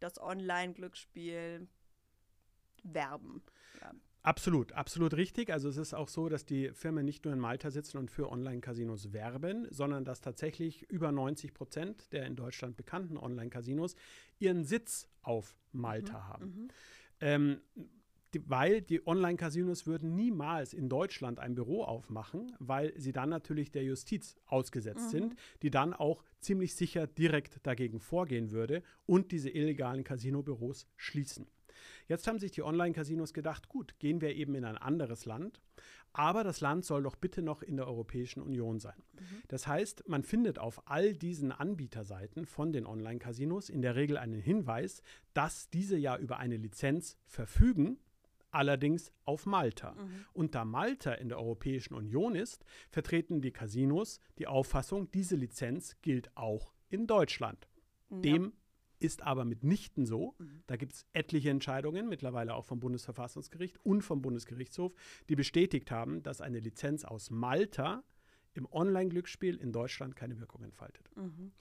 das 0.00 0.20
Online-Glücksspiel 0.20 1.66
werben. 2.82 3.42
Ja. 3.80 3.92
Absolut, 4.22 4.72
absolut 4.72 5.14
richtig. 5.14 5.52
Also 5.52 5.68
es 5.68 5.76
ist 5.76 5.92
auch 5.92 6.08
so, 6.08 6.30
dass 6.30 6.46
die 6.46 6.70
Firmen 6.72 7.04
nicht 7.04 7.26
nur 7.26 7.34
in 7.34 7.40
Malta 7.40 7.70
sitzen 7.70 7.98
und 7.98 8.10
für 8.10 8.30
Online-Casinos 8.30 9.12
werben, 9.12 9.66
sondern 9.70 10.06
dass 10.06 10.22
tatsächlich 10.22 10.90
über 10.90 11.12
90 11.12 11.52
Prozent 11.52 12.10
der 12.12 12.24
in 12.24 12.34
Deutschland 12.34 12.76
bekannten 12.76 13.18
Online-Casinos 13.18 13.96
ihren 14.38 14.64
Sitz 14.64 15.08
auf 15.20 15.54
Malta 15.72 16.18
Mhm. 16.20 16.28
haben. 16.28 16.44
Mhm. 16.46 16.68
Ähm, 17.20 17.60
weil 18.46 18.82
die 18.82 19.06
Online-Casinos 19.06 19.86
würden 19.86 20.14
niemals 20.14 20.74
in 20.74 20.88
Deutschland 20.88 21.38
ein 21.38 21.54
Büro 21.54 21.82
aufmachen, 21.82 22.54
weil 22.58 22.92
sie 22.98 23.12
dann 23.12 23.28
natürlich 23.30 23.70
der 23.70 23.84
Justiz 23.84 24.36
ausgesetzt 24.46 25.06
Mhm. 25.06 25.10
sind, 25.10 25.34
die 25.62 25.70
dann 25.70 25.94
auch 25.94 26.22
ziemlich 26.40 26.74
sicher 26.74 27.06
direkt 27.06 27.66
dagegen 27.66 28.00
vorgehen 28.00 28.50
würde 28.50 28.82
und 29.06 29.32
diese 29.32 29.50
illegalen 29.50 30.04
Casino-Büros 30.04 30.86
schließen. 30.96 31.46
Jetzt 32.06 32.26
haben 32.26 32.38
sich 32.38 32.52
die 32.52 32.62
Online-Casinos 32.62 33.34
gedacht, 33.34 33.68
gut, 33.68 33.98
gehen 33.98 34.20
wir 34.20 34.34
eben 34.36 34.54
in 34.54 34.64
ein 34.64 34.76
anderes 34.78 35.24
Land, 35.24 35.60
aber 36.12 36.44
das 36.44 36.60
Land 36.60 36.84
soll 36.84 37.02
doch 37.02 37.16
bitte 37.16 37.42
noch 37.42 37.62
in 37.62 37.76
der 37.76 37.88
Europäischen 37.88 38.40
Union 38.40 38.78
sein. 38.78 39.02
Das 39.48 39.66
heißt, 39.66 40.08
man 40.08 40.22
findet 40.22 40.58
auf 40.58 40.82
all 40.88 41.14
diesen 41.14 41.50
Anbieterseiten 41.50 42.46
von 42.46 42.72
den 42.72 42.86
Online-Casinos 42.86 43.68
in 43.70 43.82
der 43.82 43.96
Regel 43.96 44.16
einen 44.16 44.40
Hinweis, 44.40 45.02
dass 45.32 45.68
diese 45.70 45.96
ja 45.96 46.16
über 46.16 46.38
eine 46.38 46.56
Lizenz 46.56 47.16
verfügen, 47.26 47.98
allerdings 48.54 49.12
auf 49.24 49.46
Malta. 49.46 49.92
Mhm. 49.92 50.24
Und 50.32 50.54
da 50.54 50.64
Malta 50.64 51.12
in 51.12 51.28
der 51.28 51.38
Europäischen 51.38 51.94
Union 51.94 52.34
ist, 52.34 52.64
vertreten 52.90 53.40
die 53.40 53.52
Casinos 53.52 54.20
die 54.38 54.46
Auffassung, 54.46 55.10
diese 55.10 55.36
Lizenz 55.36 55.96
gilt 56.02 56.36
auch 56.36 56.72
in 56.88 57.06
Deutschland. 57.06 57.68
Ja. 58.10 58.18
Dem 58.18 58.52
ist 59.00 59.22
aber 59.22 59.44
mitnichten 59.44 60.06
so. 60.06 60.34
Mhm. 60.38 60.62
Da 60.66 60.76
gibt 60.76 60.94
es 60.94 61.06
etliche 61.12 61.50
Entscheidungen, 61.50 62.08
mittlerweile 62.08 62.54
auch 62.54 62.64
vom 62.64 62.80
Bundesverfassungsgericht 62.80 63.78
und 63.84 64.02
vom 64.02 64.22
Bundesgerichtshof, 64.22 64.94
die 65.28 65.36
bestätigt 65.36 65.90
haben, 65.90 66.22
dass 66.22 66.40
eine 66.40 66.60
Lizenz 66.60 67.04
aus 67.04 67.30
Malta 67.30 68.02
im 68.54 68.66
Online-Glücksspiel 68.70 69.56
in 69.56 69.72
Deutschland 69.72 70.16
keine 70.16 70.38
Wirkung 70.38 70.62
entfaltet. 70.62 71.10
Mhm. 71.16 71.52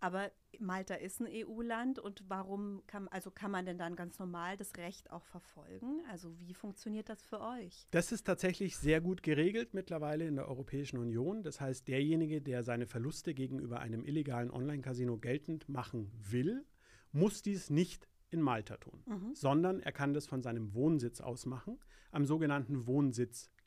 Aber 0.00 0.30
Malta 0.58 0.94
ist 0.94 1.20
ein 1.20 1.28
EU-Land 1.30 1.98
und 1.98 2.24
warum 2.28 2.82
kann, 2.86 3.06
also 3.08 3.30
kann 3.30 3.50
man 3.50 3.66
denn 3.66 3.76
dann 3.78 3.96
ganz 3.96 4.18
normal 4.18 4.56
das 4.56 4.76
Recht 4.76 5.10
auch 5.10 5.24
verfolgen? 5.26 6.00
Also 6.10 6.38
wie 6.40 6.54
funktioniert 6.54 7.08
das 7.08 7.22
für 7.22 7.40
euch? 7.40 7.86
Das 7.90 8.10
ist 8.10 8.24
tatsächlich 8.26 8.76
sehr 8.78 9.00
gut 9.00 9.22
geregelt 9.22 9.74
mittlerweile 9.74 10.26
in 10.26 10.36
der 10.36 10.48
Europäischen 10.48 10.98
Union. 10.98 11.42
Das 11.42 11.60
heißt, 11.60 11.86
derjenige, 11.86 12.40
der 12.40 12.62
seine 12.64 12.86
Verluste 12.86 13.34
gegenüber 13.34 13.80
einem 13.80 14.04
illegalen 14.04 14.50
Online-Casino 14.50 15.18
geltend 15.18 15.68
machen 15.68 16.10
will, 16.30 16.64
muss 17.12 17.42
dies 17.42 17.68
nicht 17.70 18.08
in 18.30 18.40
Malta 18.40 18.76
tun, 18.76 19.02
Mhm. 19.06 19.34
sondern 19.34 19.80
er 19.80 19.92
kann 19.92 20.14
das 20.14 20.26
von 20.26 20.40
seinem 20.40 20.72
Wohnsitz 20.72 21.20
aus 21.20 21.46
machen, 21.46 21.78
am 22.12 22.24
sogenannten 22.24 22.86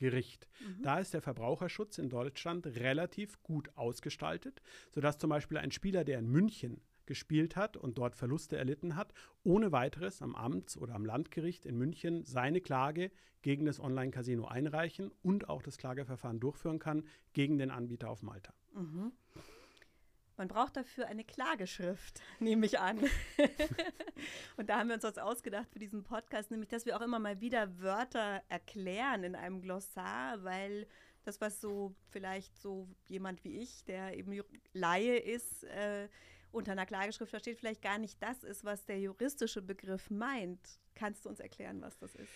Wohnsitzgericht. 0.04 0.48
Mhm. 0.60 0.84
Da 0.84 1.00
ist 1.00 1.14
der 1.14 1.22
Verbraucherschutz 1.22 1.98
in 1.98 2.10
Deutschland 2.10 2.68
relativ 2.68 3.42
gut 3.44 3.70
ausgestaltet, 3.76 4.62
sodass 4.92 5.18
zum 5.18 5.30
Beispiel 5.30 5.58
ein 5.58 5.72
Spieler, 5.72 6.04
der 6.04 6.20
in 6.20 6.28
München 6.28 6.82
gespielt 7.06 7.58
hat 7.58 7.76
und 7.76 7.98
dort 7.98 8.16
Verluste 8.16 8.58
erlitten 8.58 8.96
hat, 8.96 9.14
ohne 9.44 9.72
weiteres 9.74 10.22
am 10.22 10.36
Amts- 10.36 10.78
oder 10.78 10.96
am 10.96 11.06
Landgericht 11.06 11.66
in 11.66 11.78
München 11.78 12.24
seine 12.24 12.62
Klage 12.62 13.12
gegen 13.42 13.66
das 13.66 13.82
Online-Casino 13.82 14.46
einreichen 14.46 15.12
und 15.22 15.50
auch 15.50 15.62
das 15.62 15.78
Klageverfahren 15.78 16.40
durchführen 16.40 16.80
kann 16.80 17.04
gegen 17.34 17.58
den 17.58 17.72
Anbieter 17.72 18.10
auf 18.10 18.24
Malta. 18.24 18.54
Mhm. 18.74 19.12
Man 20.38 20.48
braucht 20.48 20.76
dafür 20.76 21.08
eine 21.08 21.24
Klageschrift, 21.24 22.22
nehme 22.40 22.66
ich 22.66 22.80
an. 22.80 23.00
und 24.58 24.70
da 24.70 24.80
haben 24.80 24.88
wir 24.88 24.96
uns 24.96 25.04
was 25.04 25.18
ausgedacht 25.18 25.70
für 25.72 25.80
diesen 25.80 26.04
Podcast, 26.04 26.50
nämlich, 26.52 26.70
dass 26.70 26.86
wir 26.86 26.98
auch 26.98 27.02
immer 27.02 27.20
mal 27.20 27.40
wieder 27.40 27.80
Wörter 27.80 28.42
erklären 28.50 29.24
in 29.24 29.36
einem 29.36 29.62
Glossar, 29.62 30.44
weil 30.44 30.88
das, 31.24 31.40
was 31.40 31.62
so 31.62 31.96
vielleicht 32.10 32.58
so 32.58 32.88
jemand 33.08 33.44
wie 33.44 33.62
ich, 33.62 33.86
der 33.86 34.18
eben 34.18 34.42
Laie 34.74 35.18
ist, 35.18 35.64
äh, 35.66 36.10
unter 36.52 36.74
einer 36.74 36.86
Klageschrift 36.86 37.32
versteht, 37.32 37.58
vielleicht 37.58 37.82
gar 37.82 37.98
nicht 37.98 38.22
das 38.22 38.44
ist, 38.44 38.64
was 38.64 38.86
der 38.86 39.00
juristische 39.00 39.62
Begriff 39.62 40.10
meint. 40.10 40.60
Kannst 40.96 41.26
du 41.26 41.30
uns 41.30 41.40
erklären, 41.40 41.82
was 41.82 41.98
das 41.98 42.14
ist? 42.16 42.30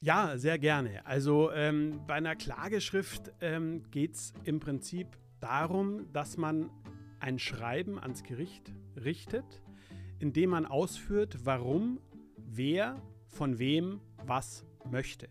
Ja, 0.00 0.36
sehr 0.36 0.58
gerne. 0.58 1.04
Also 1.06 1.52
ähm, 1.52 2.00
bei 2.06 2.14
einer 2.14 2.34
Klageschrift 2.34 3.32
ähm, 3.40 3.88
geht 3.90 4.14
es 4.14 4.34
im 4.44 4.58
Prinzip 4.58 5.06
darum, 5.40 6.12
dass 6.12 6.36
man 6.36 6.70
ein 7.22 7.38
Schreiben 7.38 7.98
ans 7.98 8.24
Gericht 8.24 8.72
richtet, 8.96 9.62
in 10.18 10.32
dem 10.32 10.50
man 10.50 10.66
ausführt, 10.66 11.38
warum 11.44 12.00
wer 12.36 13.00
von 13.28 13.58
wem 13.58 14.00
was 14.26 14.64
möchte. 14.90 15.28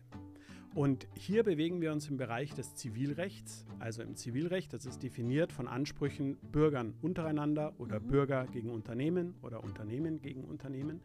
Und 0.74 1.06
hier 1.14 1.42
bewegen 1.42 1.82
wir 1.82 1.92
uns 1.92 2.08
im 2.08 2.16
Bereich 2.16 2.54
des 2.54 2.74
Zivilrechts. 2.76 3.66
Also 3.78 4.02
im 4.02 4.16
Zivilrecht, 4.16 4.72
das 4.72 4.86
ist 4.86 5.02
definiert 5.02 5.52
von 5.52 5.68
Ansprüchen 5.68 6.36
Bürgern 6.50 6.94
untereinander 7.02 7.74
oder 7.78 8.00
Mhm. 8.00 8.06
Bürger 8.06 8.46
gegen 8.46 8.70
Unternehmen 8.70 9.34
oder 9.42 9.62
Unternehmen 9.62 10.22
gegen 10.22 10.44
Unternehmen. 10.44 11.02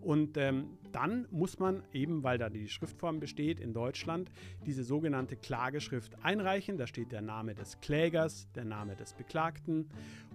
Und 0.00 0.38
ähm, 0.38 0.78
dann 0.92 1.26
muss 1.30 1.58
man 1.58 1.82
eben, 1.92 2.22
weil 2.22 2.38
da 2.38 2.48
die 2.48 2.68
Schriftform 2.68 3.20
besteht 3.20 3.60
in 3.60 3.74
Deutschland, 3.74 4.30
diese 4.64 4.84
sogenannte 4.84 5.36
Klageschrift 5.36 6.16
einreichen. 6.24 6.78
Da 6.78 6.86
steht 6.86 7.12
der 7.12 7.20
Name 7.20 7.54
des 7.54 7.78
Klägers, 7.80 8.48
der 8.54 8.64
Name 8.64 8.96
des 8.96 9.12
Beklagten. 9.12 9.90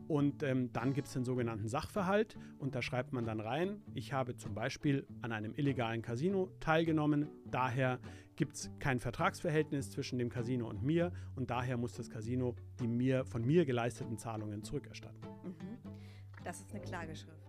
Und 0.07 0.43
ähm, 0.43 0.71
dann 0.71 0.93
gibt 0.93 1.07
es 1.07 1.13
den 1.13 1.23
sogenannten 1.23 1.67
Sachverhalt 1.67 2.37
und 2.59 2.75
da 2.75 2.81
schreibt 2.81 3.11
man 3.13 3.25
dann 3.25 3.39
rein, 3.39 3.81
ich 3.93 4.13
habe 4.13 4.35
zum 4.35 4.53
Beispiel 4.53 5.07
an 5.21 5.31
einem 5.31 5.53
illegalen 5.55 6.01
Casino 6.01 6.51
teilgenommen, 6.59 7.27
daher 7.45 7.99
gibt 8.35 8.55
es 8.55 8.69
kein 8.79 8.99
Vertragsverhältnis 8.99 9.91
zwischen 9.91 10.19
dem 10.19 10.29
Casino 10.29 10.69
und 10.69 10.83
mir 10.83 11.11
und 11.35 11.49
daher 11.49 11.77
muss 11.77 11.93
das 11.93 12.09
Casino 12.09 12.55
die 12.79 12.87
mir, 12.87 13.25
von 13.25 13.43
mir 13.43 13.65
geleisteten 13.65 14.17
Zahlungen 14.17 14.63
zurückerstatten. 14.63 15.21
Mhm. 15.43 15.77
Das 16.43 16.59
ist 16.59 16.71
eine 16.71 16.81
Klageschrift. 16.81 17.45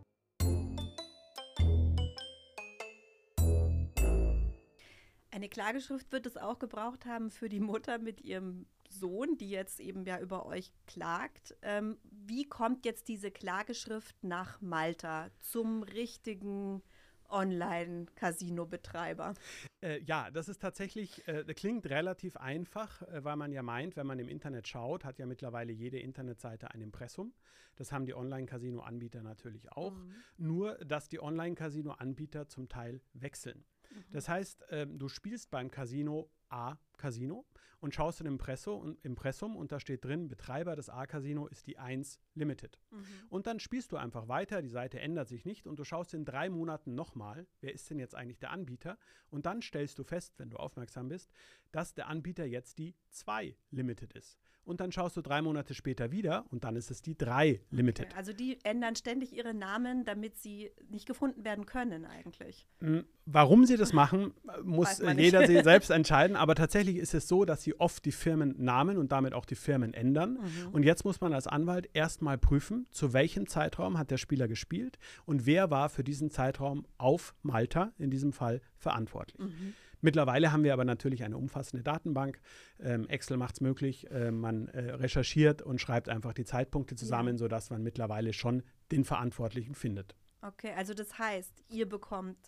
Eine 5.30 5.50
Klageschrift 5.50 6.10
wird 6.12 6.24
es 6.24 6.38
auch 6.38 6.58
gebraucht 6.58 7.04
haben 7.04 7.30
für 7.30 7.50
die 7.50 7.60
Mutter 7.60 7.98
mit 7.98 8.22
ihrem 8.22 8.64
Sohn, 8.88 9.36
die 9.36 9.50
jetzt 9.50 9.80
eben 9.80 10.06
ja 10.06 10.18
über 10.18 10.46
euch 10.46 10.72
klagt. 10.86 11.54
Ähm, 11.60 11.98
wie 12.28 12.48
kommt 12.48 12.84
jetzt 12.84 13.08
diese 13.08 13.30
Klageschrift 13.30 14.22
nach 14.22 14.60
Malta 14.60 15.30
zum 15.40 15.82
richtigen 15.82 16.82
Online-Casino-Betreiber? 17.28 19.34
Äh, 19.82 20.00
ja, 20.02 20.30
das 20.30 20.48
ist 20.48 20.60
tatsächlich, 20.60 21.26
äh, 21.28 21.44
das 21.44 21.56
klingt 21.56 21.88
relativ 21.88 22.36
einfach, 22.36 23.02
äh, 23.02 23.24
weil 23.24 23.36
man 23.36 23.52
ja 23.52 23.62
meint, 23.62 23.96
wenn 23.96 24.06
man 24.06 24.18
im 24.18 24.28
Internet 24.28 24.68
schaut, 24.68 25.04
hat 25.04 25.18
ja 25.18 25.26
mittlerweile 25.26 25.72
jede 25.72 25.98
Internetseite 25.98 26.70
ein 26.70 26.80
Impressum. 26.80 27.34
Das 27.76 27.92
haben 27.92 28.06
die 28.06 28.14
Online-Casino-Anbieter 28.14 29.22
natürlich 29.22 29.70
auch. 29.72 29.92
Mhm. 29.92 30.14
Nur, 30.38 30.76
dass 30.76 31.08
die 31.08 31.20
Online-Casino-Anbieter 31.20 32.48
zum 32.48 32.68
Teil 32.68 33.02
wechseln. 33.12 33.64
Das 34.10 34.28
heißt, 34.28 34.64
ähm, 34.70 34.98
du 34.98 35.08
spielst 35.08 35.50
beim 35.50 35.70
Casino 35.70 36.30
A 36.48 36.78
Casino 36.96 37.44
und 37.80 37.94
schaust 37.94 38.20
in 38.20 38.26
Impresso 38.26 38.74
und 38.76 39.04
Impressum 39.04 39.56
und 39.56 39.70
da 39.72 39.80
steht 39.80 40.04
drin, 40.04 40.28
Betreiber 40.28 40.76
des 40.76 40.88
A-Casino 40.88 41.46
ist 41.46 41.66
die 41.66 41.78
1 41.78 42.20
Limited. 42.34 42.80
Mhm. 42.90 43.04
Und 43.28 43.46
dann 43.46 43.60
spielst 43.60 43.92
du 43.92 43.96
einfach 43.96 44.28
weiter, 44.28 44.62
die 44.62 44.68
Seite 44.68 45.00
ändert 45.00 45.28
sich 45.28 45.44
nicht 45.44 45.66
und 45.66 45.78
du 45.78 45.84
schaust 45.84 46.14
in 46.14 46.24
drei 46.24 46.48
Monaten 46.48 46.94
nochmal, 46.94 47.46
wer 47.60 47.74
ist 47.74 47.88
denn 47.90 47.98
jetzt 47.98 48.14
eigentlich 48.14 48.38
der 48.38 48.50
Anbieter? 48.50 48.98
Und 49.28 49.46
dann 49.46 49.62
stellst 49.62 49.98
du 49.98 50.04
fest, 50.04 50.38
wenn 50.38 50.50
du 50.50 50.56
aufmerksam 50.56 51.08
bist, 51.08 51.30
dass 51.72 51.94
der 51.94 52.08
Anbieter 52.08 52.44
jetzt 52.44 52.78
die 52.78 52.94
2 53.10 53.56
Limited 53.70 54.12
ist. 54.14 54.38
Und 54.66 54.80
dann 54.80 54.90
schaust 54.90 55.16
du 55.16 55.22
drei 55.22 55.42
Monate 55.42 55.74
später 55.74 56.10
wieder 56.10 56.44
und 56.50 56.64
dann 56.64 56.74
ist 56.74 56.90
es 56.90 57.00
die 57.00 57.16
3 57.16 57.60
Limited. 57.70 58.06
Okay, 58.06 58.16
also 58.16 58.32
die 58.32 58.58
ändern 58.64 58.96
ständig 58.96 59.32
ihre 59.32 59.54
Namen, 59.54 60.04
damit 60.04 60.36
sie 60.38 60.72
nicht 60.90 61.06
gefunden 61.06 61.44
werden 61.44 61.66
können 61.66 62.04
eigentlich. 62.04 62.66
Mm, 62.80 63.00
Warum 63.26 63.64
sie 63.64 63.76
das 63.76 63.92
machen, 63.92 64.34
muss 64.64 64.98
jeder 65.16 65.46
selbst 65.62 65.90
entscheiden. 65.90 66.36
Aber 66.36 66.56
tatsächlich 66.56 66.96
ist 66.96 67.14
es 67.14 67.28
so, 67.28 67.44
dass 67.44 67.62
sie 67.62 67.78
oft 67.78 68.04
die 68.04 68.12
Firmennamen 68.12 68.98
und 68.98 69.12
damit 69.12 69.34
auch 69.34 69.44
die 69.44 69.54
Firmen 69.54 69.94
ändern. 69.94 70.32
Mhm. 70.40 70.72
Und 70.72 70.82
jetzt 70.82 71.04
muss 71.04 71.20
man 71.20 71.32
als 71.32 71.46
Anwalt 71.46 71.88
erstmal 71.92 72.36
prüfen, 72.36 72.86
zu 72.90 73.12
welchem 73.12 73.46
Zeitraum 73.46 73.98
hat 73.98 74.10
der 74.10 74.18
Spieler 74.18 74.48
gespielt 74.48 74.98
und 75.24 75.46
wer 75.46 75.70
war 75.70 75.88
für 75.88 76.02
diesen 76.02 76.30
Zeitraum 76.30 76.86
auf 76.98 77.34
Malta 77.42 77.92
in 77.98 78.10
diesem 78.10 78.32
Fall 78.32 78.60
verantwortlich. 78.76 79.38
Mhm. 79.38 79.74
Mittlerweile 80.06 80.52
haben 80.52 80.62
wir 80.62 80.72
aber 80.72 80.84
natürlich 80.84 81.24
eine 81.24 81.36
umfassende 81.36 81.82
Datenbank. 81.82 82.38
Ähm, 82.78 83.08
Excel 83.08 83.36
macht 83.36 83.54
es 83.54 83.60
möglich. 83.60 84.08
Äh, 84.12 84.30
man 84.30 84.68
äh, 84.68 84.92
recherchiert 84.92 85.62
und 85.62 85.80
schreibt 85.80 86.08
einfach 86.08 86.32
die 86.32 86.44
Zeitpunkte 86.44 86.94
zusammen, 86.94 87.38
sodass 87.38 87.70
man 87.70 87.82
mittlerweile 87.82 88.32
schon 88.32 88.62
den 88.92 89.04
Verantwortlichen 89.04 89.74
findet. 89.74 90.14
Okay, 90.42 90.72
also 90.76 90.94
das 90.94 91.18
heißt, 91.18 91.64
ihr 91.70 91.88
bekommt 91.88 92.38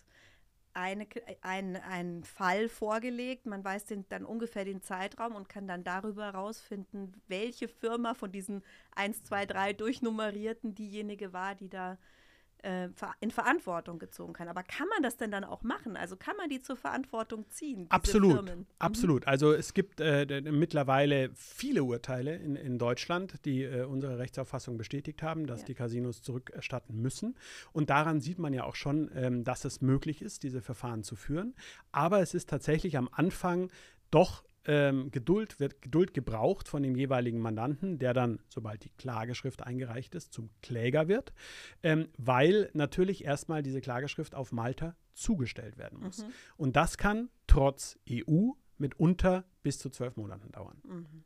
eine, 0.73 1.05
ein, 1.41 1.75
einen 1.75 2.23
Fall 2.23 2.69
vorgelegt, 2.69 3.45
man 3.45 3.61
weiß 3.61 3.87
den, 3.87 4.05
dann 4.07 4.23
ungefähr 4.23 4.63
den 4.63 4.81
Zeitraum 4.81 5.35
und 5.35 5.49
kann 5.49 5.67
dann 5.67 5.83
darüber 5.83 6.27
herausfinden, 6.27 7.11
welche 7.27 7.67
Firma 7.67 8.13
von 8.13 8.31
diesen 8.31 8.63
1, 8.95 9.23
2, 9.23 9.47
3 9.47 9.73
durchnummerierten 9.73 10.75
diejenige 10.75 11.33
war, 11.33 11.55
die 11.55 11.67
da 11.67 11.95
äh, 11.95 11.97
in 12.61 13.31
Verantwortung 13.31 13.99
gezogen 13.99 14.33
kann. 14.33 14.49
Aber 14.49 14.63
kann 14.63 14.87
man 14.89 15.01
das 15.01 15.15
denn 15.15 15.31
dann 15.31 15.45
auch 15.45 15.63
machen? 15.63 15.95
Also 15.95 16.17
kann 16.17 16.35
man 16.35 16.49
die 16.49 16.61
zur 16.61 16.75
Verantwortung 16.75 17.49
ziehen? 17.49 17.85
Absolut, 17.89 18.33
Firmen? 18.33 18.59
Mhm. 18.59 18.65
absolut. 18.79 19.27
Also 19.27 19.53
es 19.53 19.73
gibt 19.73 20.01
äh, 20.01 20.41
mittlerweile 20.41 21.29
viele 21.35 21.83
Urteile 21.83 22.35
in, 22.35 22.57
in 22.57 22.77
Deutschland, 22.77 23.45
die 23.45 23.63
äh, 23.63 23.83
unsere 23.83 24.19
Rechtsauffassung 24.19 24.77
bestätigt 24.77 25.23
haben, 25.23 25.47
dass 25.47 25.61
ja. 25.61 25.65
die 25.67 25.73
Casinos 25.75 26.21
zurückerstatten 26.21 27.01
müssen. 27.01 27.37
Und 27.71 27.89
daran 27.89 28.19
sieht 28.19 28.39
man 28.39 28.53
ja 28.53 28.65
auch 28.65 28.75
schon, 28.75 29.09
ähm, 29.15 29.45
dass 29.45 29.63
es 29.63 29.79
möglich 29.79 30.21
ist, 30.21 30.43
diese 30.43 30.61
Verfahren 30.61 31.03
zu 31.03 31.15
führen. 31.15 31.55
Aber 31.93 32.21
es 32.21 32.33
ist 32.33 32.49
tatsächlich 32.49 32.97
am 32.97 33.09
Anfang 33.11 33.71
doch 34.11 34.43
ähm, 34.69 35.09
Geduld 35.09 35.59
wird 35.59 35.81
Geduld 35.81 36.13
gebraucht 36.13 36.67
von 36.67 36.83
dem 36.83 36.95
jeweiligen 36.95 37.39
Mandanten, 37.39 37.97
der 37.97 38.13
dann, 38.13 38.39
sobald 38.49 38.83
die 38.83 38.91
Klageschrift 38.91 39.63
eingereicht 39.63 40.13
ist, 40.13 40.31
zum 40.31 40.51
Kläger 40.61 41.07
wird, 41.07 41.33
ähm, 41.81 42.09
weil 42.19 42.69
natürlich 42.73 43.25
erstmal 43.25 43.63
diese 43.63 43.81
Klageschrift 43.81 44.35
auf 44.35 44.51
Malta 44.51 44.95
zugestellt 45.13 45.79
werden 45.79 45.99
muss. 45.99 46.19
Mhm. 46.19 46.31
Und 46.55 46.75
das 46.75 46.99
kann 46.99 47.29
trotz 47.47 47.97
EU 48.07 48.51
mitunter 48.77 49.43
bis 49.63 49.79
zu 49.79 49.89
zwölf 49.89 50.15
Monaten 50.17 50.51
dauern. 50.51 50.79
Mhm. 50.83 51.23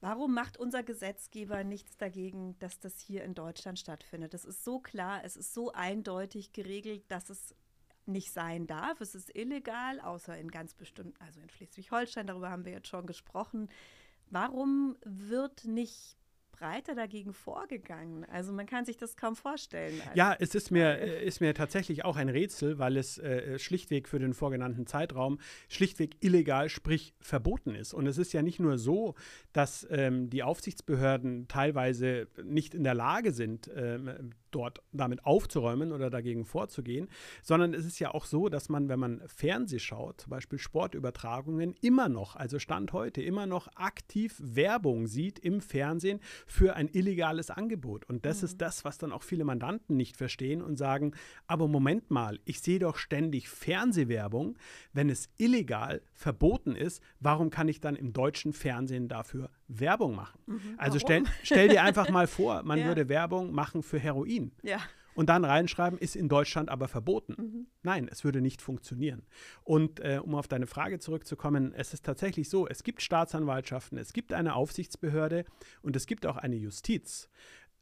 Warum 0.00 0.34
macht 0.34 0.56
unser 0.56 0.82
Gesetzgeber 0.82 1.62
nichts 1.62 1.96
dagegen, 1.96 2.58
dass 2.58 2.80
das 2.80 2.98
hier 2.98 3.22
in 3.22 3.34
Deutschland 3.34 3.78
stattfindet? 3.78 4.34
Das 4.34 4.44
ist 4.44 4.64
so 4.64 4.80
klar, 4.80 5.20
es 5.24 5.36
ist 5.36 5.54
so 5.54 5.72
eindeutig 5.72 6.52
geregelt, 6.52 7.04
dass 7.08 7.30
es 7.30 7.54
nicht 8.06 8.32
sein 8.32 8.66
darf. 8.66 9.00
Es 9.00 9.14
ist 9.14 9.34
illegal, 9.36 10.00
außer 10.00 10.36
in 10.36 10.50
ganz 10.50 10.74
bestimmten, 10.74 11.14
also 11.20 11.40
in 11.40 11.50
Schleswig-Holstein, 11.50 12.26
darüber 12.26 12.50
haben 12.50 12.64
wir 12.64 12.72
jetzt 12.72 12.88
schon 12.88 13.06
gesprochen. 13.06 13.68
Warum 14.30 14.96
wird 15.04 15.64
nicht 15.64 16.16
breiter 16.60 16.94
dagegen 16.94 17.32
vorgegangen? 17.32 18.24
Also 18.26 18.52
man 18.52 18.66
kann 18.66 18.84
sich 18.84 18.96
das 18.96 19.16
kaum 19.16 19.34
vorstellen. 19.34 20.00
Ja, 20.14 20.36
es 20.38 20.54
ist 20.54 20.70
mir, 20.70 20.98
äh, 20.98 21.24
ist 21.24 21.40
mir 21.40 21.54
tatsächlich 21.54 22.04
auch 22.04 22.16
ein 22.16 22.28
Rätsel, 22.28 22.78
weil 22.78 22.96
es 22.96 23.18
äh, 23.18 23.58
schlichtweg 23.58 24.08
für 24.08 24.18
den 24.18 24.34
vorgenannten 24.34 24.86
Zeitraum 24.86 25.40
schlichtweg 25.68 26.16
illegal, 26.20 26.68
sprich 26.68 27.14
verboten 27.20 27.74
ist. 27.74 27.94
Und 27.94 28.06
es 28.06 28.18
ist 28.18 28.32
ja 28.32 28.42
nicht 28.42 28.60
nur 28.60 28.78
so, 28.78 29.14
dass 29.52 29.86
ähm, 29.90 30.30
die 30.30 30.42
Aufsichtsbehörden 30.42 31.48
teilweise 31.48 32.28
nicht 32.44 32.74
in 32.74 32.84
der 32.84 32.94
Lage 32.94 33.32
sind, 33.32 33.70
ähm, 33.74 34.32
dort 34.50 34.82
damit 34.92 35.24
aufzuräumen 35.24 35.92
oder 35.92 36.10
dagegen 36.10 36.44
vorzugehen, 36.44 37.08
sondern 37.42 37.74
es 37.74 37.84
ist 37.84 37.98
ja 37.98 38.12
auch 38.12 38.24
so, 38.24 38.48
dass 38.48 38.68
man, 38.68 38.88
wenn 38.88 39.00
man 39.00 39.22
Fernseh 39.26 39.78
schaut, 39.78 40.22
zum 40.22 40.30
Beispiel 40.30 40.58
Sportübertragungen, 40.58 41.74
immer 41.80 42.08
noch, 42.08 42.36
also 42.36 42.58
Stand 42.58 42.92
heute, 42.92 43.22
immer 43.22 43.46
noch 43.46 43.68
aktiv 43.76 44.36
Werbung 44.42 45.06
sieht 45.06 45.38
im 45.38 45.60
Fernsehen 45.60 46.20
für 46.46 46.76
ein 46.76 46.88
illegales 46.88 47.50
Angebot. 47.50 48.08
Und 48.08 48.26
das 48.26 48.40
mhm. 48.40 48.46
ist 48.46 48.60
das, 48.60 48.84
was 48.84 48.98
dann 48.98 49.12
auch 49.12 49.22
viele 49.22 49.44
Mandanten 49.44 49.96
nicht 49.96 50.16
verstehen 50.16 50.62
und 50.62 50.76
sagen, 50.76 51.12
aber 51.46 51.68
Moment 51.68 52.10
mal, 52.10 52.38
ich 52.44 52.60
sehe 52.60 52.78
doch 52.78 52.96
ständig 52.96 53.48
Fernsehwerbung, 53.48 54.56
wenn 54.92 55.10
es 55.10 55.28
illegal 55.36 56.02
verboten 56.12 56.74
ist, 56.74 57.02
warum 57.20 57.50
kann 57.50 57.68
ich 57.68 57.80
dann 57.80 57.96
im 57.96 58.12
deutschen 58.12 58.52
Fernsehen 58.52 59.08
dafür 59.08 59.50
Werbung 59.68 60.14
machen? 60.14 60.40
Mhm. 60.46 60.74
Also 60.76 60.98
stell, 60.98 61.24
stell, 61.42 61.68
dir 61.68 61.82
einfach 61.82 62.08
mal 62.10 62.26
vor, 62.26 62.62
man 62.62 62.78
ja. 62.78 62.86
würde 62.86 63.08
Werbung 63.08 63.52
machen 63.52 63.82
für 63.82 63.98
Heroin. 63.98 64.39
Ja 64.62 64.80
und 65.14 65.26
dann 65.28 65.44
reinschreiben, 65.44 65.98
ist 65.98 66.16
in 66.16 66.28
Deutschland 66.28 66.70
aber 66.70 66.88
verboten. 66.88 67.34
Mhm. 67.36 67.66
Nein, 67.82 68.08
es 68.10 68.24
würde 68.24 68.40
nicht 68.40 68.62
funktionieren. 68.62 69.22
Und 69.64 70.00
äh, 70.00 70.20
um 70.22 70.34
auf 70.34 70.48
deine 70.48 70.66
Frage 70.66 70.98
zurückzukommen, 70.98 71.74
es 71.74 71.92
ist 71.92 72.04
tatsächlich 72.04 72.48
so, 72.48 72.66
es 72.66 72.84
gibt 72.84 73.02
Staatsanwaltschaften, 73.02 73.98
es 73.98 74.12
gibt 74.12 74.32
eine 74.32 74.54
Aufsichtsbehörde 74.54 75.44
und 75.82 75.96
es 75.96 76.06
gibt 76.06 76.26
auch 76.26 76.36
eine 76.36 76.56
Justiz. 76.56 77.28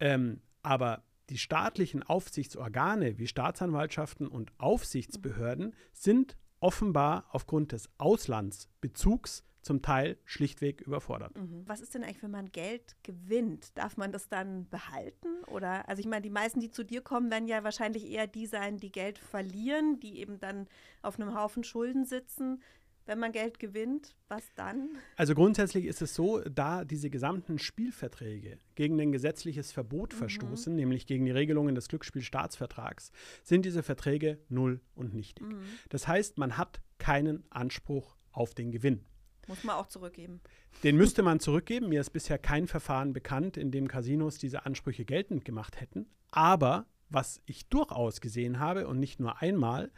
Ähm, 0.00 0.40
aber 0.62 1.04
die 1.30 1.38
staatlichen 1.38 2.02
Aufsichtsorgane 2.02 3.18
wie 3.18 3.26
Staatsanwaltschaften 3.26 4.26
und 4.26 4.52
Aufsichtsbehörden 4.58 5.74
sind 5.92 6.36
offenbar 6.60 7.26
aufgrund 7.30 7.72
des 7.72 7.88
Auslandsbezugs 7.98 9.44
zum 9.68 9.82
Teil 9.82 10.16
schlichtweg 10.24 10.80
überfordert. 10.80 11.36
Mhm. 11.36 11.62
Was 11.66 11.82
ist 11.82 11.94
denn 11.94 12.02
eigentlich, 12.02 12.22
wenn 12.22 12.30
man 12.30 12.50
Geld 12.50 12.96
gewinnt? 13.02 13.76
Darf 13.76 13.98
man 13.98 14.12
das 14.12 14.26
dann 14.30 14.66
behalten? 14.70 15.28
Oder, 15.46 15.86
also 15.90 16.00
ich 16.00 16.06
meine, 16.06 16.22
die 16.22 16.30
meisten, 16.30 16.58
die 16.58 16.70
zu 16.70 16.84
dir 16.84 17.02
kommen, 17.02 17.30
werden 17.30 17.46
ja 17.46 17.62
wahrscheinlich 17.64 18.10
eher 18.10 18.26
die 18.26 18.46
sein, 18.46 18.78
die 18.78 18.90
Geld 18.90 19.18
verlieren, 19.18 20.00
die 20.00 20.20
eben 20.20 20.40
dann 20.40 20.68
auf 21.02 21.20
einem 21.20 21.34
Haufen 21.34 21.64
Schulden 21.64 22.06
sitzen. 22.06 22.62
Wenn 23.04 23.18
man 23.18 23.32
Geld 23.32 23.58
gewinnt, 23.58 24.14
was 24.28 24.42
dann? 24.54 24.88
Also 25.16 25.34
grundsätzlich 25.34 25.84
ist 25.84 26.00
es 26.00 26.14
so, 26.14 26.40
da 26.40 26.86
diese 26.86 27.10
gesamten 27.10 27.58
Spielverträge 27.58 28.56
gegen 28.74 28.98
ein 28.98 29.12
gesetzliches 29.12 29.70
Verbot 29.70 30.14
mhm. 30.14 30.18
verstoßen, 30.18 30.74
nämlich 30.74 31.06
gegen 31.06 31.26
die 31.26 31.30
Regelungen 31.30 31.74
des 31.74 31.88
Glücksspielstaatsvertrags, 31.88 33.12
sind 33.42 33.66
diese 33.66 33.82
Verträge 33.82 34.38
null 34.48 34.80
und 34.94 35.12
nichtig. 35.12 35.46
Mhm. 35.46 35.60
Das 35.90 36.08
heißt, 36.08 36.38
man 36.38 36.56
hat 36.56 36.80
keinen 36.96 37.44
Anspruch 37.50 38.16
auf 38.32 38.54
den 38.54 38.70
Gewinn. 38.70 39.04
Muss 39.48 39.64
man 39.64 39.76
auch 39.76 39.88
zurückgeben. 39.88 40.40
Den 40.84 40.96
müsste 40.96 41.22
man 41.22 41.40
zurückgeben. 41.40 41.88
Mir 41.88 42.00
ist 42.00 42.10
bisher 42.10 42.38
kein 42.38 42.68
Verfahren 42.68 43.12
bekannt, 43.12 43.56
in 43.56 43.70
dem 43.70 43.88
Casinos 43.88 44.38
diese 44.38 44.66
Ansprüche 44.66 45.04
geltend 45.04 45.44
gemacht 45.44 45.80
hätten. 45.80 46.06
Aber 46.30 46.86
was 47.08 47.40
ich 47.46 47.68
durchaus 47.68 48.20
gesehen 48.20 48.60
habe 48.60 48.86
und 48.86 49.00
nicht 49.00 49.18
nur 49.18 49.40
einmal, 49.40 49.90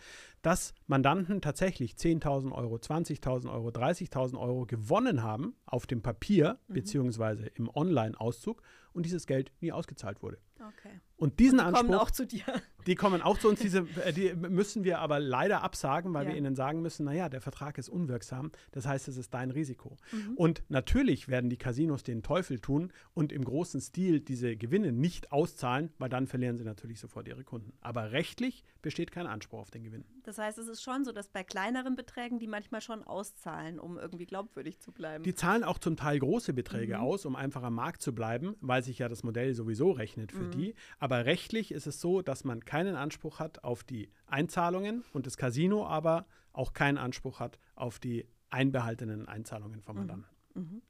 dass 0.42 0.74
Mandanten 0.87 1.40
tatsächlich 1.40 1.94
10.000 1.94 2.53
Euro, 2.53 2.76
20.000 2.76 3.53
Euro, 3.53 3.68
30.000 3.68 4.38
Euro 4.38 4.66
gewonnen 4.66 5.22
haben 5.22 5.55
auf 5.66 5.87
dem 5.87 6.03
Papier 6.03 6.59
mhm. 6.68 6.74
beziehungsweise 6.74 7.46
im 7.46 7.68
Online-Auszug 7.68 8.62
und 8.92 9.07
dieses 9.07 9.26
Geld 9.26 9.53
nie 9.61 9.72
ausgezahlt 9.72 10.22
wurde. 10.22 10.38
Okay. 10.61 11.00
Und 11.16 11.38
diesen 11.38 11.59
und 11.59 11.64
die 11.64 11.68
Anspruch. 11.68 11.87
kommen 11.87 11.94
auch 11.94 12.11
zu 12.11 12.26
dir. 12.26 12.44
Die 12.87 12.94
kommen 12.94 13.22
auch 13.22 13.38
zu 13.38 13.48
uns. 13.48 13.61
Diese, 13.61 13.81
äh, 14.05 14.12
die 14.12 14.35
müssen 14.35 14.85
wir 14.85 14.98
aber 15.00 15.20
leider 15.20 15.62
absagen, 15.62 16.12
weil 16.12 16.24
ja. 16.24 16.31
wir 16.31 16.38
ihnen 16.38 16.55
sagen 16.55 16.83
müssen: 16.83 17.05
naja, 17.05 17.29
der 17.29 17.40
Vertrag 17.40 17.79
ist 17.79 17.88
unwirksam. 17.88 18.53
Das 18.72 18.87
heißt, 18.87 19.09
es 19.09 19.16
ist 19.16 19.33
dein 19.33 19.50
Risiko. 19.50 19.96
Mhm. 20.12 20.35
Und 20.37 20.62
natürlich 20.68 21.29
werden 21.29 21.50
die 21.50 21.57
Casinos 21.57 22.03
den 22.03 22.22
Teufel 22.22 22.59
tun 22.59 22.92
und 23.14 23.33
im 23.33 23.44
großen 23.44 23.81
Stil 23.81 24.20
diese 24.20 24.57
Gewinne 24.57 24.92
nicht 24.92 25.33
auszahlen, 25.33 25.92
weil 25.98 26.09
dann 26.09 26.26
verlieren 26.26 26.59
sie 26.59 26.64
natürlich 26.64 27.00
sofort 27.00 27.29
ihre 27.29 27.44
Kunden. 27.44 27.72
Aber 27.81 28.12
rechtlich 28.12 28.64
besteht 28.83 29.12
kein 29.12 29.26
Anspruch 29.26 29.61
auf 29.61 29.70
den 29.70 29.85
Gewinn. 29.85 30.05
Das 30.24 30.29
heißt, 30.38 30.58
es 30.58 30.68
ist 30.68 30.82
schon 30.82 31.04
so, 31.04 31.12
dass 31.12 31.28
bei 31.28 31.44
kleineren 31.44 31.96
Beträgen 31.96 32.38
die 32.38 32.46
manchmal 32.46 32.80
schon 32.80 33.02
auszahlen, 33.04 33.78
um 33.78 33.98
irgendwie 33.98 34.26
glaubwürdig 34.26 34.80
zu 34.80 34.92
bleiben. 34.92 35.24
Die 35.24 35.34
zahlen 35.34 35.64
auch 35.64 35.78
zum 35.78 35.96
Teil 35.96 36.18
große 36.18 36.52
Beträge 36.52 36.96
mhm. 36.96 37.02
aus, 37.02 37.26
um 37.26 37.36
einfach 37.36 37.62
am 37.62 37.74
Markt 37.74 38.02
zu 38.02 38.14
bleiben, 38.14 38.56
weil 38.60 38.82
sich 38.82 38.98
ja 38.98 39.08
das 39.08 39.22
Modell 39.22 39.54
sowieso 39.54 39.90
rechnet 39.90 40.32
für 40.32 40.44
mhm. 40.44 40.50
die. 40.50 40.74
Aber 40.98 41.24
rechtlich 41.24 41.72
ist 41.72 41.86
es 41.86 42.00
so, 42.00 42.22
dass 42.22 42.44
man 42.44 42.64
keinen 42.64 42.96
Anspruch 42.96 43.38
hat 43.38 43.64
auf 43.64 43.84
die 43.84 44.10
Einzahlungen 44.26 45.04
und 45.12 45.26
das 45.26 45.36
Casino 45.36 45.86
aber 45.86 46.26
auch 46.52 46.72
keinen 46.72 46.98
Anspruch 46.98 47.40
hat 47.40 47.58
auf 47.74 47.98
die 47.98 48.26
einbehaltenen 48.50 49.28
Einzahlungen 49.28 49.80
vom. 49.80 49.96
Mandanten. 49.96 50.30
Mhm. 50.54 50.82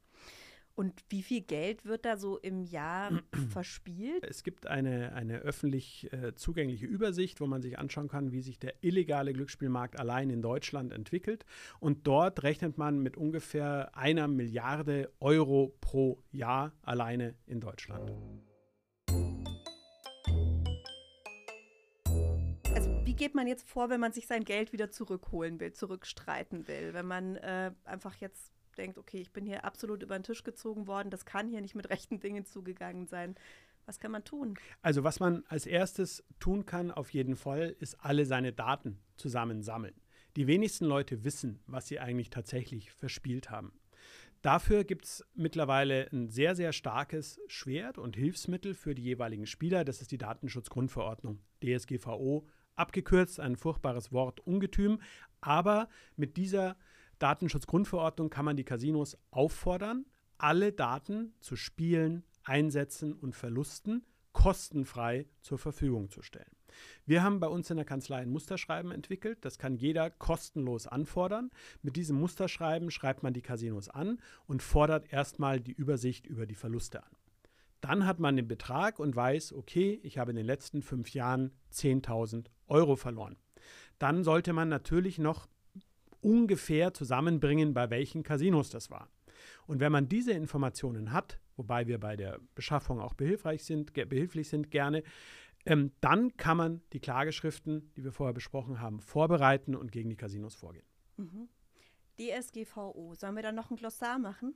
Und 0.81 1.05
wie 1.11 1.21
viel 1.21 1.43
Geld 1.43 1.85
wird 1.85 2.07
da 2.07 2.16
so 2.16 2.38
im 2.38 2.62
Jahr 2.62 3.21
verspielt? 3.51 4.25
Es 4.25 4.43
gibt 4.43 4.66
eine, 4.66 5.12
eine 5.12 5.40
öffentlich 5.40 6.11
äh, 6.11 6.35
zugängliche 6.35 6.87
Übersicht, 6.87 7.43
wo 7.43 7.47
man 7.47 7.61
sich 7.61 7.79
anschauen 7.79 8.09
kann, 8.09 8.33
wie 8.33 8.40
sich 8.40 8.59
der 8.59 8.83
illegale 8.83 9.35
Glücksspielmarkt 9.35 10.01
allein 10.01 10.31
in 10.31 10.40
Deutschland 10.40 10.90
entwickelt. 10.90 11.45
Und 11.81 12.07
dort 12.07 12.45
rechnet 12.45 12.79
man 12.79 12.99
mit 12.99 13.19
ungefähr 13.19 13.95
einer 13.95 14.27
Milliarde 14.27 15.12
Euro 15.21 15.77
pro 15.83 16.23
Jahr 16.31 16.73
alleine 16.81 17.35
in 17.45 17.61
Deutschland. 17.61 18.11
wie 23.05 23.14
geht 23.14 23.35
man 23.35 23.49
jetzt 23.49 23.69
vor, 23.69 23.90
wenn 23.90 24.01
man 24.01 24.12
sich 24.12 24.27
sein 24.27 24.45
Geld 24.45 24.73
wieder 24.73 24.90
zurückholen 24.90 25.59
will, 25.61 25.73
zurückstreiten 25.73 26.69
will? 26.69 26.95
Wenn 26.95 27.07
man 27.07 27.37
äh, 27.37 27.73
einfach 27.85 28.14
jetzt 28.14 28.53
denkt, 28.77 28.99
okay, 28.99 29.21
ich 29.21 29.33
bin 29.33 29.47
hier 29.47 29.65
absolut 29.65 30.03
über 30.03 30.19
den 30.19 30.23
Tisch 30.23 30.45
gezogen 30.45 30.87
worden, 30.87 31.11
das 31.11 31.25
kann 31.25 31.49
hier 31.49 31.61
nicht 31.61 31.75
mit 31.75 31.91
rechten 31.91 32.21
Dingen 32.21 32.45
zugegangen 32.45 33.07
sein. 33.07 33.35
Was 33.87 33.99
kann 33.99 34.13
man 34.13 34.25
tun? 34.25 34.55
Also 34.83 35.03
was 35.03 35.21
man 35.21 35.45
als 35.49 35.67
erstes 35.67 36.25
tun 36.39 36.67
kann, 36.67 36.91
auf 36.91 37.13
jeden 37.13 37.37
Fall, 37.37 37.75
ist 37.81 37.97
alle 38.01 38.25
seine 38.25 38.53
Daten 38.53 39.01
zusammensammeln. 39.17 39.95
Die 40.37 40.47
wenigsten 40.47 40.85
Leute 40.85 41.25
wissen, 41.25 41.61
was 41.67 41.89
sie 41.89 41.99
eigentlich 41.99 42.31
tatsächlich 42.31 42.93
verspielt 42.93 43.51
haben. 43.51 43.73
Dafür 44.43 44.85
gibt 44.85 45.05
es 45.05 45.27
mittlerweile 45.35 46.09
ein 46.13 46.31
sehr, 46.31 46.55
sehr 46.55 46.73
starkes 46.73 47.41
Schwert 47.47 47.99
und 47.99 48.17
Hilfsmittel 48.17 48.75
für 48.75 48.95
die 48.95 49.03
jeweiligen 49.03 49.47
Spieler. 49.47 49.85
Das 49.85 50.01
ist 50.01 50.13
die 50.13 50.19
Datenschutzgrundverordnung, 50.19 51.41
DSGVO 51.63 52.47
abgekürzt, 52.75 53.39
ein 53.41 53.57
furchtbares 53.57 54.13
Wort, 54.13 54.41
Ungetüm. 54.47 55.01
Aber 55.43 55.89
mit 56.17 56.37
dieser 56.39 56.77
Datenschutzgrundverordnung 57.21 58.31
kann 58.31 58.45
man 58.45 58.57
die 58.57 58.65
Casinos 58.65 59.17
auffordern, 59.31 60.07
alle 60.39 60.73
Daten 60.73 61.35
zu 61.41 61.55
Spielen, 61.55 62.25
Einsätzen 62.45 63.13
und 63.13 63.37
Verlusten 63.37 64.05
kostenfrei 64.33 65.27
zur 65.41 65.59
Verfügung 65.59 66.09
zu 66.09 66.23
stellen. 66.23 66.51
Wir 67.05 67.23
haben 67.23 67.41
bei 67.41 67.49
uns 67.49 67.69
in 67.71 67.77
der 67.77 67.85
Kanzlei 67.85 68.19
ein 68.19 68.31
Musterschreiben 68.31 68.93
entwickelt. 68.93 69.39
Das 69.45 69.59
kann 69.59 69.77
jeder 69.77 70.09
kostenlos 70.11 70.87
anfordern. 70.87 71.51
Mit 71.83 71.97
diesem 71.97 72.19
Musterschreiben 72.19 72.91
schreibt 72.91 73.23
man 73.23 73.35
die 73.35 73.43
Casinos 73.43 73.89
an 73.89 74.21
und 74.47 74.63
fordert 74.63 75.13
erstmal 75.13 75.61
die 75.61 75.73
Übersicht 75.73 76.27
über 76.27 76.47
die 76.47 76.55
Verluste 76.55 77.03
an. 77.03 77.11
Dann 77.81 78.07
hat 78.07 78.21
man 78.21 78.37
den 78.37 78.47
Betrag 78.47 78.99
und 78.99 79.17
weiß, 79.17 79.55
okay, 79.55 79.99
ich 80.03 80.19
habe 80.19 80.31
in 80.31 80.37
den 80.37 80.47
letzten 80.47 80.83
fünf 80.83 81.13
Jahren 81.13 81.53
10.000 81.73 82.47
Euro 82.69 82.95
verloren. 82.95 83.37
Dann 83.99 84.23
sollte 84.23 84.53
man 84.53 84.69
natürlich 84.69 85.19
noch 85.19 85.49
ungefähr 86.21 86.95
zusammenbringen, 86.95 87.75
bei 87.75 87.91
welchen 87.91 88.23
Casinos 88.23 88.71
das 88.71 88.91
war. 88.91 89.09
Und 89.67 89.81
wenn 89.81 89.93
man 89.93 90.09
diese 90.09 90.33
Informationen 90.33 91.13
hat, 91.13 91.39
wobei 91.57 91.87
wir 91.87 91.99
bei 91.99 92.17
der 92.17 92.41
Beschaffung 92.55 93.01
auch 93.01 93.13
behilfreich 93.15 93.65
sind, 93.65 93.93
behilflich 93.93 94.49
sind 94.49 94.71
gerne, 94.71 95.03
ähm, 95.67 95.93
dann 96.01 96.37
kann 96.37 96.57
man 96.57 96.81
die 96.93 97.01
Klageschriften, 97.01 97.91
die 97.97 98.05
wir 98.05 98.13
vorher 98.13 98.35
besprochen 98.35 98.81
haben, 98.81 99.01
vorbereiten 99.01 99.75
und 99.75 99.91
gegen 99.93 100.09
die 100.09 100.17
Casinos 100.17 100.55
vorgehen. 100.55 100.87
Mhm. 101.17 101.49
DSGVO, 102.19 103.15
sollen 103.15 103.37
wir 103.37 103.43
da 103.43 103.53
noch 103.53 103.71
ein 103.71 103.77
Glossar 103.77 104.19
machen? 104.19 104.55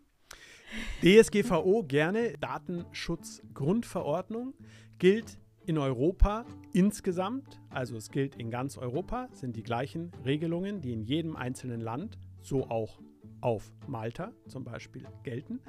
DSGVO 1.03 1.85
gerne, 1.85 2.39
Datenschutzgrundverordnung, 2.39 4.55
gilt 4.99 5.39
in 5.67 5.79
Europa 5.79 6.45
insgesamt, 6.73 7.61
also 7.71 7.97
es 7.97 8.11
gilt 8.11 8.37
in 8.37 8.51
ganz 8.51 8.77
Europa, 8.77 9.29
sind 9.33 9.57
die 9.57 9.63
gleichen 9.63 10.13
Regelungen, 10.25 10.81
die 10.81 10.93
in 10.93 11.03
jedem 11.03 11.37
einzelnen 11.37 11.81
Land, 11.81 12.19
so 12.43 12.69
auch 12.69 13.01
auf 13.41 13.73
Malta 13.87 14.33
zum 14.47 14.65
Beispiel 14.65 15.07
gelten. 15.23 15.61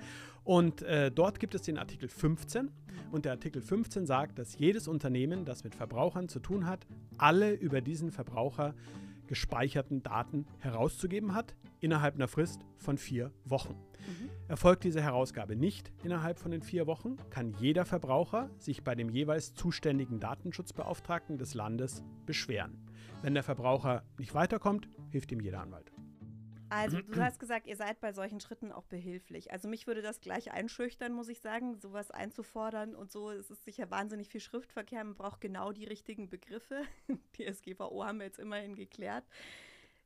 Und 0.43 0.81
äh, 0.83 1.11
dort 1.11 1.39
gibt 1.39 1.55
es 1.55 1.63
den 1.63 1.77
Artikel 1.77 2.07
15 2.07 2.71
und 3.11 3.25
der 3.25 3.33
Artikel 3.33 3.61
15 3.61 4.05
sagt, 4.05 4.37
dass 4.37 4.57
jedes 4.57 4.87
Unternehmen, 4.87 5.45
das 5.45 5.63
mit 5.63 5.75
Verbrauchern 5.75 6.29
zu 6.29 6.39
tun 6.39 6.65
hat, 6.67 6.85
alle 7.17 7.53
über 7.53 7.81
diesen 7.81 8.11
Verbraucher 8.11 8.75
gespeicherten 9.27 10.03
Daten 10.03 10.45
herauszugeben 10.59 11.33
hat, 11.33 11.55
innerhalb 11.85 12.15
einer 12.15 12.27
Frist 12.27 12.65
von 12.77 12.97
vier 12.97 13.31
Wochen. 13.43 13.73
Mhm. 13.73 14.29
Erfolgt 14.47 14.83
diese 14.83 15.01
Herausgabe 15.01 15.55
nicht 15.55 15.91
innerhalb 16.03 16.39
von 16.39 16.49
den 16.49 16.63
vier 16.63 16.87
Wochen, 16.87 17.17
kann 17.29 17.53
jeder 17.59 17.85
Verbraucher 17.85 18.49
sich 18.57 18.83
bei 18.83 18.95
dem 18.95 19.09
jeweils 19.09 19.53
zuständigen 19.53 20.19
Datenschutzbeauftragten 20.19 21.37
des 21.37 21.53
Landes 21.53 22.03
beschweren. 22.25 22.83
Wenn 23.21 23.35
der 23.35 23.43
Verbraucher 23.43 24.03
nicht 24.17 24.33
weiterkommt, 24.33 24.89
hilft 25.11 25.31
ihm 25.31 25.39
jeder 25.39 25.61
Anwalt. 25.61 25.91
Also, 26.69 26.97
du 27.13 27.23
hast 27.23 27.39
gesagt, 27.39 27.67
ihr 27.67 27.75
seid 27.75 27.99
bei 27.99 28.13
solchen 28.13 28.39
Schritten 28.39 28.71
auch 28.71 28.85
behilflich. 28.85 29.51
Also, 29.51 29.67
mich 29.67 29.85
würde 29.85 30.01
das 30.01 30.21
gleich 30.21 30.51
einschüchtern, 30.51 31.13
muss 31.13 31.29
ich 31.29 31.39
sagen, 31.39 31.79
sowas 31.79 32.09
einzufordern 32.09 32.95
und 32.95 33.11
so. 33.11 33.29
Es 33.29 33.51
ist 33.51 33.63
sicher 33.63 33.91
wahnsinnig 33.91 34.29
viel 34.29 34.41
Schriftverkehr. 34.41 35.03
Man 35.03 35.15
braucht 35.15 35.41
genau 35.41 35.71
die 35.71 35.85
richtigen 35.85 36.29
Begriffe. 36.29 36.81
Die 37.37 37.51
SGVO 37.51 38.03
haben 38.03 38.19
wir 38.19 38.25
jetzt 38.25 38.39
immerhin 38.39 38.75
geklärt. 38.75 39.25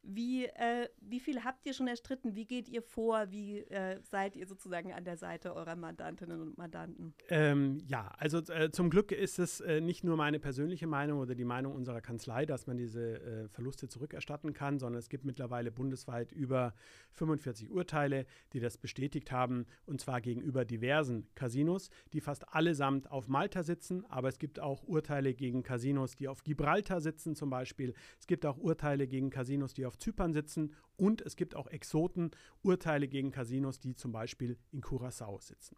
Wie, 0.02 0.46
äh, 0.46 0.90
wie 1.02 1.20
viel 1.20 1.44
habt 1.44 1.66
ihr 1.66 1.74
schon 1.74 1.88
erstritten? 1.88 2.36
Wie 2.36 2.46
geht 2.46 2.70
ihr 2.70 2.82
vor? 2.82 3.32
Wie 3.32 3.60
äh, 3.60 4.00
seid 4.02 4.36
ihr 4.36 4.48
sozusagen 4.48 4.94
an 4.94 5.04
der 5.04 5.18
Seite 5.18 5.54
eurer 5.54 5.76
Mandantinnen 5.76 6.42
und 6.42 6.58
Mandanten? 6.58 7.14
Ähm, 7.30 7.80
ja, 7.88 8.12
also 8.18 8.40
äh, 8.52 8.72
zum 8.72 8.90
Glück 8.90 9.12
ist 9.12 9.40
es 9.40 9.60
äh, 9.60 9.82
nicht 9.82 10.04
nur 10.04 10.16
meine 10.16 10.40
persönliche 10.40 10.88
Meinung 10.88 11.20
oder 11.20 11.36
die 11.36 11.46
Meinung 11.46 11.74
unserer 11.74 12.02
Kanzlei, 12.02 12.46
dass 12.46 12.66
man 12.66 12.78
diese 12.78 13.22
äh, 13.22 13.48
Verluste 13.50 13.88
zurückerstatten 13.88 14.54
kann, 14.54 14.80
sondern 14.80 15.00
es 15.00 15.10
gibt 15.10 15.26
mittlerweile 15.26 15.72
bundesweit 15.72 16.32
über 16.32 16.74
45 17.12 17.70
Urteile, 17.70 18.26
die 18.54 18.60
das 18.60 18.78
bestätigt 18.78 19.32
haben, 19.32 19.66
und 19.86 20.00
zwar 20.00 20.22
gegenüber 20.22 20.66
diversen 20.66 21.28
Casinos, 21.36 21.90
die 22.14 22.22
fast 22.22 22.54
allesamt 22.54 23.12
auf 23.12 23.28
Malta 23.28 23.64
sitzen, 23.64 24.06
aber 24.06 24.30
es 24.30 24.40
gibt 24.40 24.60
auch 24.60 24.84
Urteile 24.84 25.34
gegen 25.34 25.64
Casinos, 25.64 26.16
die 26.16 26.28
auf 26.28 26.44
Gibraltar 26.44 27.02
sitzen 27.02 27.36
zum 27.36 27.50
Beispiel. 27.50 27.94
Es 28.20 28.28
gibt 28.28 28.46
auch 28.46 28.58
Urteile 28.58 29.08
gegen 29.08 29.30
Casinos, 29.30 29.74
die 29.74 29.86
auf 29.86 29.89
auf 29.90 29.98
Zypern 29.98 30.34
sitzen 30.34 30.76
und 30.96 31.22
es 31.22 31.36
gibt 31.36 31.56
auch 31.56 31.68
Exoten, 31.68 32.32
Urteile 32.62 33.08
gegen 33.08 33.32
Casinos, 33.32 33.80
die 33.80 33.96
zum 33.96 34.12
Beispiel 34.12 34.58
in 34.72 34.82
Curacao 34.82 35.40
sitzen. 35.40 35.76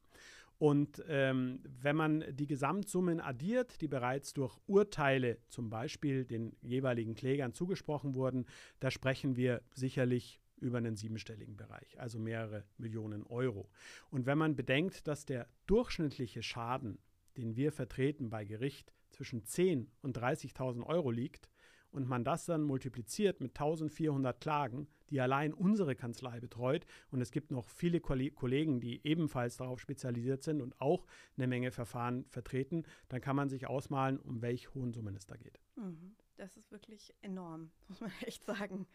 Und 0.58 1.04
ähm, 1.08 1.64
wenn 1.82 1.96
man 1.96 2.24
die 2.36 2.46
Gesamtsummen 2.46 3.20
addiert, 3.20 3.82
die 3.82 3.88
bereits 3.88 4.34
durch 4.34 4.60
Urteile 4.68 5.40
zum 5.48 5.72
Beispiel 5.72 6.26
den 6.26 6.56
jeweiligen 6.62 7.16
Klägern 7.16 7.54
zugesprochen 7.54 8.14
wurden, 8.14 8.46
da 8.80 8.92
sprechen 8.92 9.38
wir 9.38 9.64
sicherlich 9.74 10.40
über 10.58 10.78
einen 10.78 10.98
siebenstelligen 10.98 11.58
Bereich, 11.58 12.00
also 12.00 12.20
mehrere 12.20 12.64
Millionen 12.78 13.24
Euro. 13.24 13.70
Und 14.12 14.28
wenn 14.28 14.38
man 14.38 14.56
bedenkt, 14.56 15.08
dass 15.08 15.26
der 15.26 15.48
durchschnittliche 15.66 16.44
Schaden, 16.44 17.00
den 17.38 17.56
wir 17.56 17.72
vertreten 17.72 18.30
bei 18.30 18.46
Gericht, 18.46 18.94
zwischen 19.10 19.44
10.000 19.44 19.88
und 20.02 20.18
30.000 20.18 20.86
Euro 20.86 21.12
liegt, 21.12 21.50
und 21.92 22.08
man 22.08 22.24
das 22.24 22.46
dann 22.46 22.64
multipliziert 22.64 23.42
mit 23.42 23.52
1400 23.52 24.40
Klagen, 24.40 24.88
die 25.10 25.22
allein 25.22 25.54
unsere 25.54 25.96
Kanzlei 25.96 26.40
betreut, 26.40 26.86
und 27.12 27.22
es 27.22 27.32
gibt 27.32 27.52
noch 27.52 27.70
viele 27.70 28.00
Kollegen, 28.00 28.80
die 28.80 29.02
ebenfalls 29.06 29.58
darauf 29.58 29.80
spezialisiert 29.80 30.44
sind 30.44 30.62
und 30.62 30.80
auch 30.80 31.06
eine 31.38 31.48
Menge 31.48 31.72
Verfahren 31.72 32.26
vertreten, 32.26 32.84
dann 33.10 33.22
kann 33.22 33.36
man 33.36 33.50
sich 33.50 33.68
ausmalen, 33.68 34.20
um 34.20 34.42
welche 34.42 34.74
hohen 34.74 34.94
Summen 34.94 35.16
es 35.16 35.26
da 35.26 35.36
geht. 35.36 35.60
Mhm. 35.76 36.16
Das 36.38 36.58
ist 36.58 36.72
wirklich 36.72 37.14
enorm, 37.22 37.70
muss 37.88 38.02
man 38.02 38.12
echt 38.22 38.44
sagen. 38.46 38.88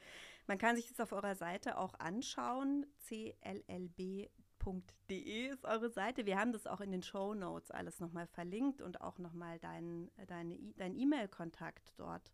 Man 0.49 0.59
kann 0.59 0.75
sich 0.75 0.89
das 0.89 0.99
auf 1.01 1.13
eurer 1.13 1.37
Seite 1.37 1.79
auch 1.79 1.95
anschauen, 1.95 2.87
cllb.de 3.07 4.29
ist 5.49 5.65
eure 5.65 5.91
Seite. 5.91 6.27
Wir 6.27 6.41
haben 6.41 6.53
das 6.53 6.67
auch 6.67 6.81
in 6.81 6.91
den 6.91 7.05
Show 7.05 7.35
Notes 7.35 7.71
alles 7.71 8.01
nochmal 8.01 8.27
verlinkt 8.27 8.83
und 8.83 9.01
auch 9.01 9.19
nochmal 9.19 9.61
deinen 9.61 10.11
deine, 10.27 10.59
dein 10.77 10.97
E-Mail-Kontakt 10.97 11.93
dort 11.99 12.33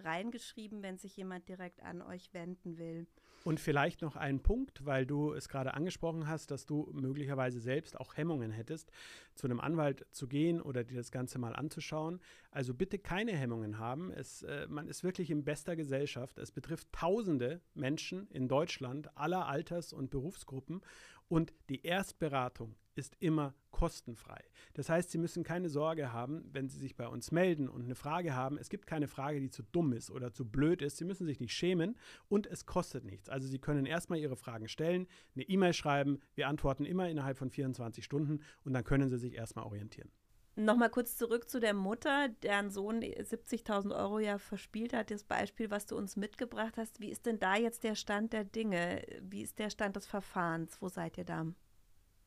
reingeschrieben, 0.00 0.82
wenn 0.82 0.98
sich 0.98 1.16
jemand 1.16 1.48
direkt 1.48 1.82
an 1.82 2.02
euch 2.02 2.32
wenden 2.32 2.78
will. 2.78 3.06
Und 3.44 3.60
vielleicht 3.60 4.00
noch 4.00 4.16
ein 4.16 4.40
Punkt, 4.40 4.86
weil 4.86 5.04
du 5.04 5.34
es 5.34 5.50
gerade 5.50 5.74
angesprochen 5.74 6.26
hast, 6.26 6.50
dass 6.50 6.64
du 6.64 6.90
möglicherweise 6.94 7.60
selbst 7.60 8.00
auch 8.00 8.16
Hemmungen 8.16 8.50
hättest, 8.50 8.90
zu 9.34 9.46
einem 9.46 9.60
Anwalt 9.60 10.06
zu 10.12 10.28
gehen 10.28 10.62
oder 10.62 10.82
dir 10.82 10.96
das 10.96 11.12
Ganze 11.12 11.38
mal 11.38 11.54
anzuschauen. 11.54 12.20
Also 12.50 12.72
bitte 12.72 12.98
keine 12.98 13.32
Hemmungen 13.32 13.78
haben. 13.78 14.10
Es, 14.12 14.42
äh, 14.44 14.66
man 14.68 14.88
ist 14.88 15.04
wirklich 15.04 15.30
in 15.30 15.44
bester 15.44 15.76
Gesellschaft. 15.76 16.38
Es 16.38 16.52
betrifft 16.52 16.90
tausende 16.92 17.60
Menschen 17.74 18.28
in 18.30 18.48
Deutschland 18.48 19.14
aller 19.14 19.46
Alters- 19.46 19.92
und 19.92 20.10
Berufsgruppen. 20.10 20.80
Und 21.28 21.52
die 21.68 21.84
Erstberatung 21.84 22.74
ist 22.94 23.16
immer 23.20 23.54
kostenfrei. 23.70 24.40
Das 24.74 24.88
heißt, 24.88 25.10
Sie 25.10 25.18
müssen 25.18 25.42
keine 25.42 25.68
Sorge 25.68 26.12
haben, 26.12 26.48
wenn 26.52 26.68
Sie 26.68 26.78
sich 26.78 26.96
bei 26.96 27.08
uns 27.08 27.32
melden 27.32 27.68
und 27.68 27.84
eine 27.84 27.94
Frage 27.94 28.34
haben. 28.34 28.56
Es 28.56 28.68
gibt 28.68 28.86
keine 28.86 29.08
Frage, 29.08 29.40
die 29.40 29.50
zu 29.50 29.62
dumm 29.62 29.92
ist 29.92 30.10
oder 30.10 30.32
zu 30.32 30.44
blöd 30.44 30.80
ist. 30.80 30.96
Sie 30.96 31.04
müssen 31.04 31.26
sich 31.26 31.40
nicht 31.40 31.52
schämen 31.52 31.96
und 32.28 32.46
es 32.46 32.66
kostet 32.66 33.04
nichts. 33.04 33.28
Also 33.28 33.48
Sie 33.48 33.58
können 33.58 33.86
erstmal 33.86 34.18
Ihre 34.18 34.36
Fragen 34.36 34.68
stellen, 34.68 35.06
eine 35.34 35.44
E-Mail 35.44 35.72
schreiben. 35.72 36.20
Wir 36.34 36.48
antworten 36.48 36.84
immer 36.84 37.08
innerhalb 37.08 37.36
von 37.38 37.50
24 37.50 38.04
Stunden 38.04 38.40
und 38.64 38.72
dann 38.72 38.84
können 38.84 39.08
Sie 39.08 39.18
sich 39.18 39.34
erstmal 39.34 39.64
orientieren. 39.64 40.10
Nochmal 40.56 40.90
kurz 40.90 41.16
zurück 41.16 41.50
zu 41.50 41.58
der 41.58 41.74
Mutter, 41.74 42.28
deren 42.28 42.70
Sohn 42.70 43.02
70.000 43.02 43.92
Euro 43.92 44.20
ja 44.20 44.38
verspielt 44.38 44.92
hat. 44.92 45.10
Das 45.10 45.24
Beispiel, 45.24 45.68
was 45.68 45.86
du 45.86 45.96
uns 45.96 46.14
mitgebracht 46.14 46.76
hast. 46.76 47.00
Wie 47.00 47.10
ist 47.10 47.26
denn 47.26 47.40
da 47.40 47.56
jetzt 47.56 47.82
der 47.82 47.96
Stand 47.96 48.32
der 48.32 48.44
Dinge? 48.44 49.02
Wie 49.20 49.42
ist 49.42 49.58
der 49.58 49.70
Stand 49.70 49.96
des 49.96 50.06
Verfahrens? 50.06 50.80
Wo 50.80 50.88
seid 50.88 51.18
ihr 51.18 51.24
da? 51.24 51.46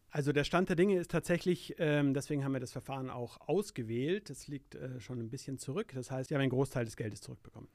Also 0.09 0.31
der 0.31 0.43
Stand 0.43 0.69
der 0.69 0.75
Dinge 0.75 0.97
ist 0.97 1.11
tatsächlich, 1.11 1.75
ähm, 1.79 2.13
deswegen 2.13 2.43
haben 2.43 2.53
wir 2.53 2.59
das 2.59 2.71
Verfahren 2.71 3.09
auch 3.09 3.41
ausgewählt. 3.47 4.29
Das 4.29 4.47
liegt 4.47 4.75
äh, 4.75 4.99
schon 4.99 5.19
ein 5.19 5.29
bisschen 5.29 5.59
zurück. 5.59 5.91
Das 5.93 6.11
heißt, 6.11 6.29
wir 6.29 6.35
haben 6.35 6.43
einen 6.43 6.51
Großteil 6.51 6.85
des 6.85 6.95
Geldes 6.95 7.21
zurückbekommen. 7.21 7.67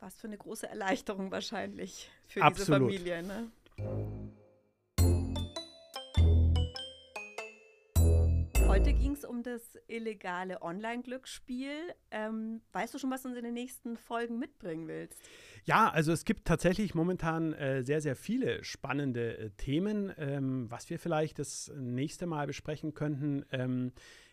Was 0.00 0.16
für 0.16 0.26
eine 0.26 0.36
große 0.36 0.68
Erleichterung 0.68 1.30
wahrscheinlich 1.30 2.10
für 2.26 2.42
Absolut. 2.42 2.90
diese 2.90 3.04
Familie. 3.04 3.22
Ne? 3.22 4.32
Heute 8.76 8.92
ging 8.92 9.12
es 9.12 9.24
um 9.24 9.42
das 9.42 9.78
illegale 9.88 10.60
Online-Glücksspiel. 10.60 11.94
Ähm, 12.10 12.60
weißt 12.74 12.92
du 12.92 12.98
schon, 12.98 13.10
was 13.10 13.22
du 13.22 13.28
uns 13.30 13.38
in 13.38 13.44
den 13.44 13.54
nächsten 13.54 13.96
Folgen 13.96 14.38
mitbringen 14.38 14.86
willst? 14.86 15.18
Ja, 15.64 15.88
also 15.88 16.12
es 16.12 16.26
gibt 16.26 16.46
tatsächlich 16.46 16.94
momentan 16.94 17.54
äh, 17.54 17.82
sehr, 17.84 18.02
sehr 18.02 18.16
viele 18.16 18.62
spannende 18.64 19.38
äh, 19.38 19.50
Themen. 19.56 20.12
Ähm, 20.18 20.70
was 20.70 20.90
wir 20.90 20.98
vielleicht 20.98 21.38
das 21.38 21.72
nächste 21.74 22.26
Mal 22.26 22.46
besprechen 22.46 22.92
könnten, 22.92 23.46
ähm, 23.50 23.92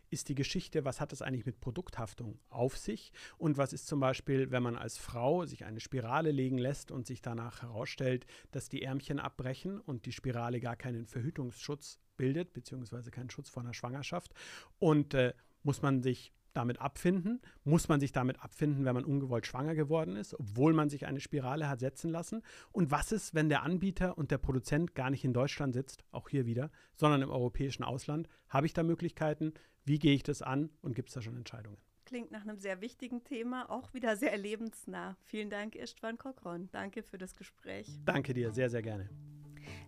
ist 0.09 0.27
die 0.27 0.35
Geschichte, 0.35 0.83
was 0.83 0.99
hat 0.99 1.13
es 1.13 1.21
eigentlich 1.21 1.45
mit 1.45 1.61
Produkthaftung 1.61 2.37
auf 2.49 2.77
sich 2.77 3.13
und 3.37 3.57
was 3.57 3.71
ist 3.71 3.87
zum 3.87 4.01
Beispiel, 4.01 4.51
wenn 4.51 4.61
man 4.61 4.75
als 4.75 4.97
Frau 4.97 5.45
sich 5.45 5.63
eine 5.63 5.79
Spirale 5.79 6.31
legen 6.31 6.57
lässt 6.57 6.91
und 6.91 7.07
sich 7.07 7.21
danach 7.21 7.61
herausstellt, 7.61 8.25
dass 8.51 8.67
die 8.67 8.81
Ärmchen 8.81 9.19
abbrechen 9.19 9.79
und 9.79 10.05
die 10.05 10.11
Spirale 10.11 10.59
gar 10.59 10.75
keinen 10.75 11.05
Verhütungsschutz 11.05 12.02
bildet, 12.17 12.53
beziehungsweise 12.53 13.11
keinen 13.11 13.29
Schutz 13.29 13.49
vor 13.49 13.63
einer 13.63 13.73
Schwangerschaft 13.73 14.33
und 14.79 15.13
äh, 15.13 15.33
muss 15.63 15.81
man 15.81 16.01
sich 16.01 16.33
damit 16.53 16.79
abfinden? 16.79 17.41
Muss 17.63 17.89
man 17.89 17.99
sich 17.99 18.11
damit 18.11 18.41
abfinden, 18.41 18.85
wenn 18.85 18.93
man 18.93 19.05
ungewollt 19.05 19.45
schwanger 19.45 19.75
geworden 19.75 20.15
ist, 20.15 20.33
obwohl 20.39 20.73
man 20.73 20.89
sich 20.89 21.05
eine 21.05 21.19
Spirale 21.19 21.67
hat 21.67 21.79
setzen 21.79 22.11
lassen? 22.11 22.43
Und 22.71 22.91
was 22.91 23.11
ist, 23.11 23.33
wenn 23.33 23.49
der 23.49 23.63
Anbieter 23.63 24.17
und 24.17 24.31
der 24.31 24.37
Produzent 24.37 24.95
gar 24.95 25.09
nicht 25.09 25.25
in 25.25 25.33
Deutschland 25.33 25.73
sitzt, 25.73 26.03
auch 26.11 26.29
hier 26.29 26.45
wieder, 26.45 26.71
sondern 26.95 27.21
im 27.21 27.29
europäischen 27.29 27.83
Ausland? 27.83 28.27
Habe 28.49 28.65
ich 28.65 28.73
da 28.73 28.83
Möglichkeiten? 28.83 29.53
Wie 29.85 29.99
gehe 29.99 30.13
ich 30.13 30.23
das 30.23 30.41
an 30.41 30.69
und 30.81 30.95
gibt 30.95 31.09
es 31.09 31.15
da 31.15 31.21
schon 31.21 31.35
Entscheidungen? 31.35 31.77
Klingt 32.05 32.31
nach 32.31 32.41
einem 32.41 32.59
sehr 32.59 32.81
wichtigen 32.81 33.23
Thema, 33.23 33.69
auch 33.69 33.93
wieder 33.93 34.17
sehr 34.17 34.37
lebensnah. 34.37 35.17
Vielen 35.23 35.49
Dank, 35.49 35.75
Istvan 35.75 36.17
Kokron. 36.17 36.69
Danke 36.71 37.01
für 37.01 37.17
das 37.17 37.35
Gespräch. 37.35 37.87
Danke 38.05 38.33
dir, 38.33 38.51
sehr, 38.51 38.69
sehr 38.69 38.81
gerne. 38.81 39.09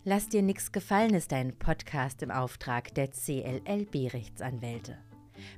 Lass 0.04 0.28
dir 0.28 0.42
nichts 0.42 0.72
gefallen 0.72 1.14
ist 1.14 1.32
ein 1.32 1.58
Podcast 1.58 2.22
im 2.22 2.30
Auftrag 2.30 2.94
der 2.94 3.08
CLLB-Rechtsanwälte. 3.08 4.98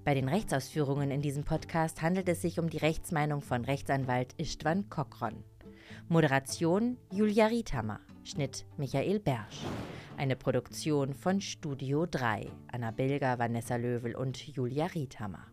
Bei 0.05 0.15
den 0.15 0.29
Rechtsausführungen 0.29 1.11
in 1.11 1.23
diesem 1.23 1.45
Podcast 1.45 2.03
handelt 2.03 2.29
es 2.29 2.43
sich 2.43 2.59
um 2.59 2.71
die 2.71 2.79
Rechtsmeinung 2.79 3.43
von 3.43 3.65
Rechtsanwalt 3.65 4.35
Istvan 4.39 4.89
Kokron. 4.89 5.45
Moderation 6.09 6.97
Julia 7.13 7.47
Riethammer, 7.47 8.01
Schnitt 8.25 8.65
Michael 8.77 9.21
Bersch. 9.21 9.61
Eine 10.17 10.37
Produktion 10.37 11.15
von 11.15 11.41
Studio 11.41 12.07
3, 12.07 12.51
Anna 12.73 12.91
Bilger, 12.91 13.39
Vanessa 13.39 13.77
Löwel 13.77 14.17
und 14.17 14.49
Julia 14.49 14.87
Riethammer. 14.87 15.47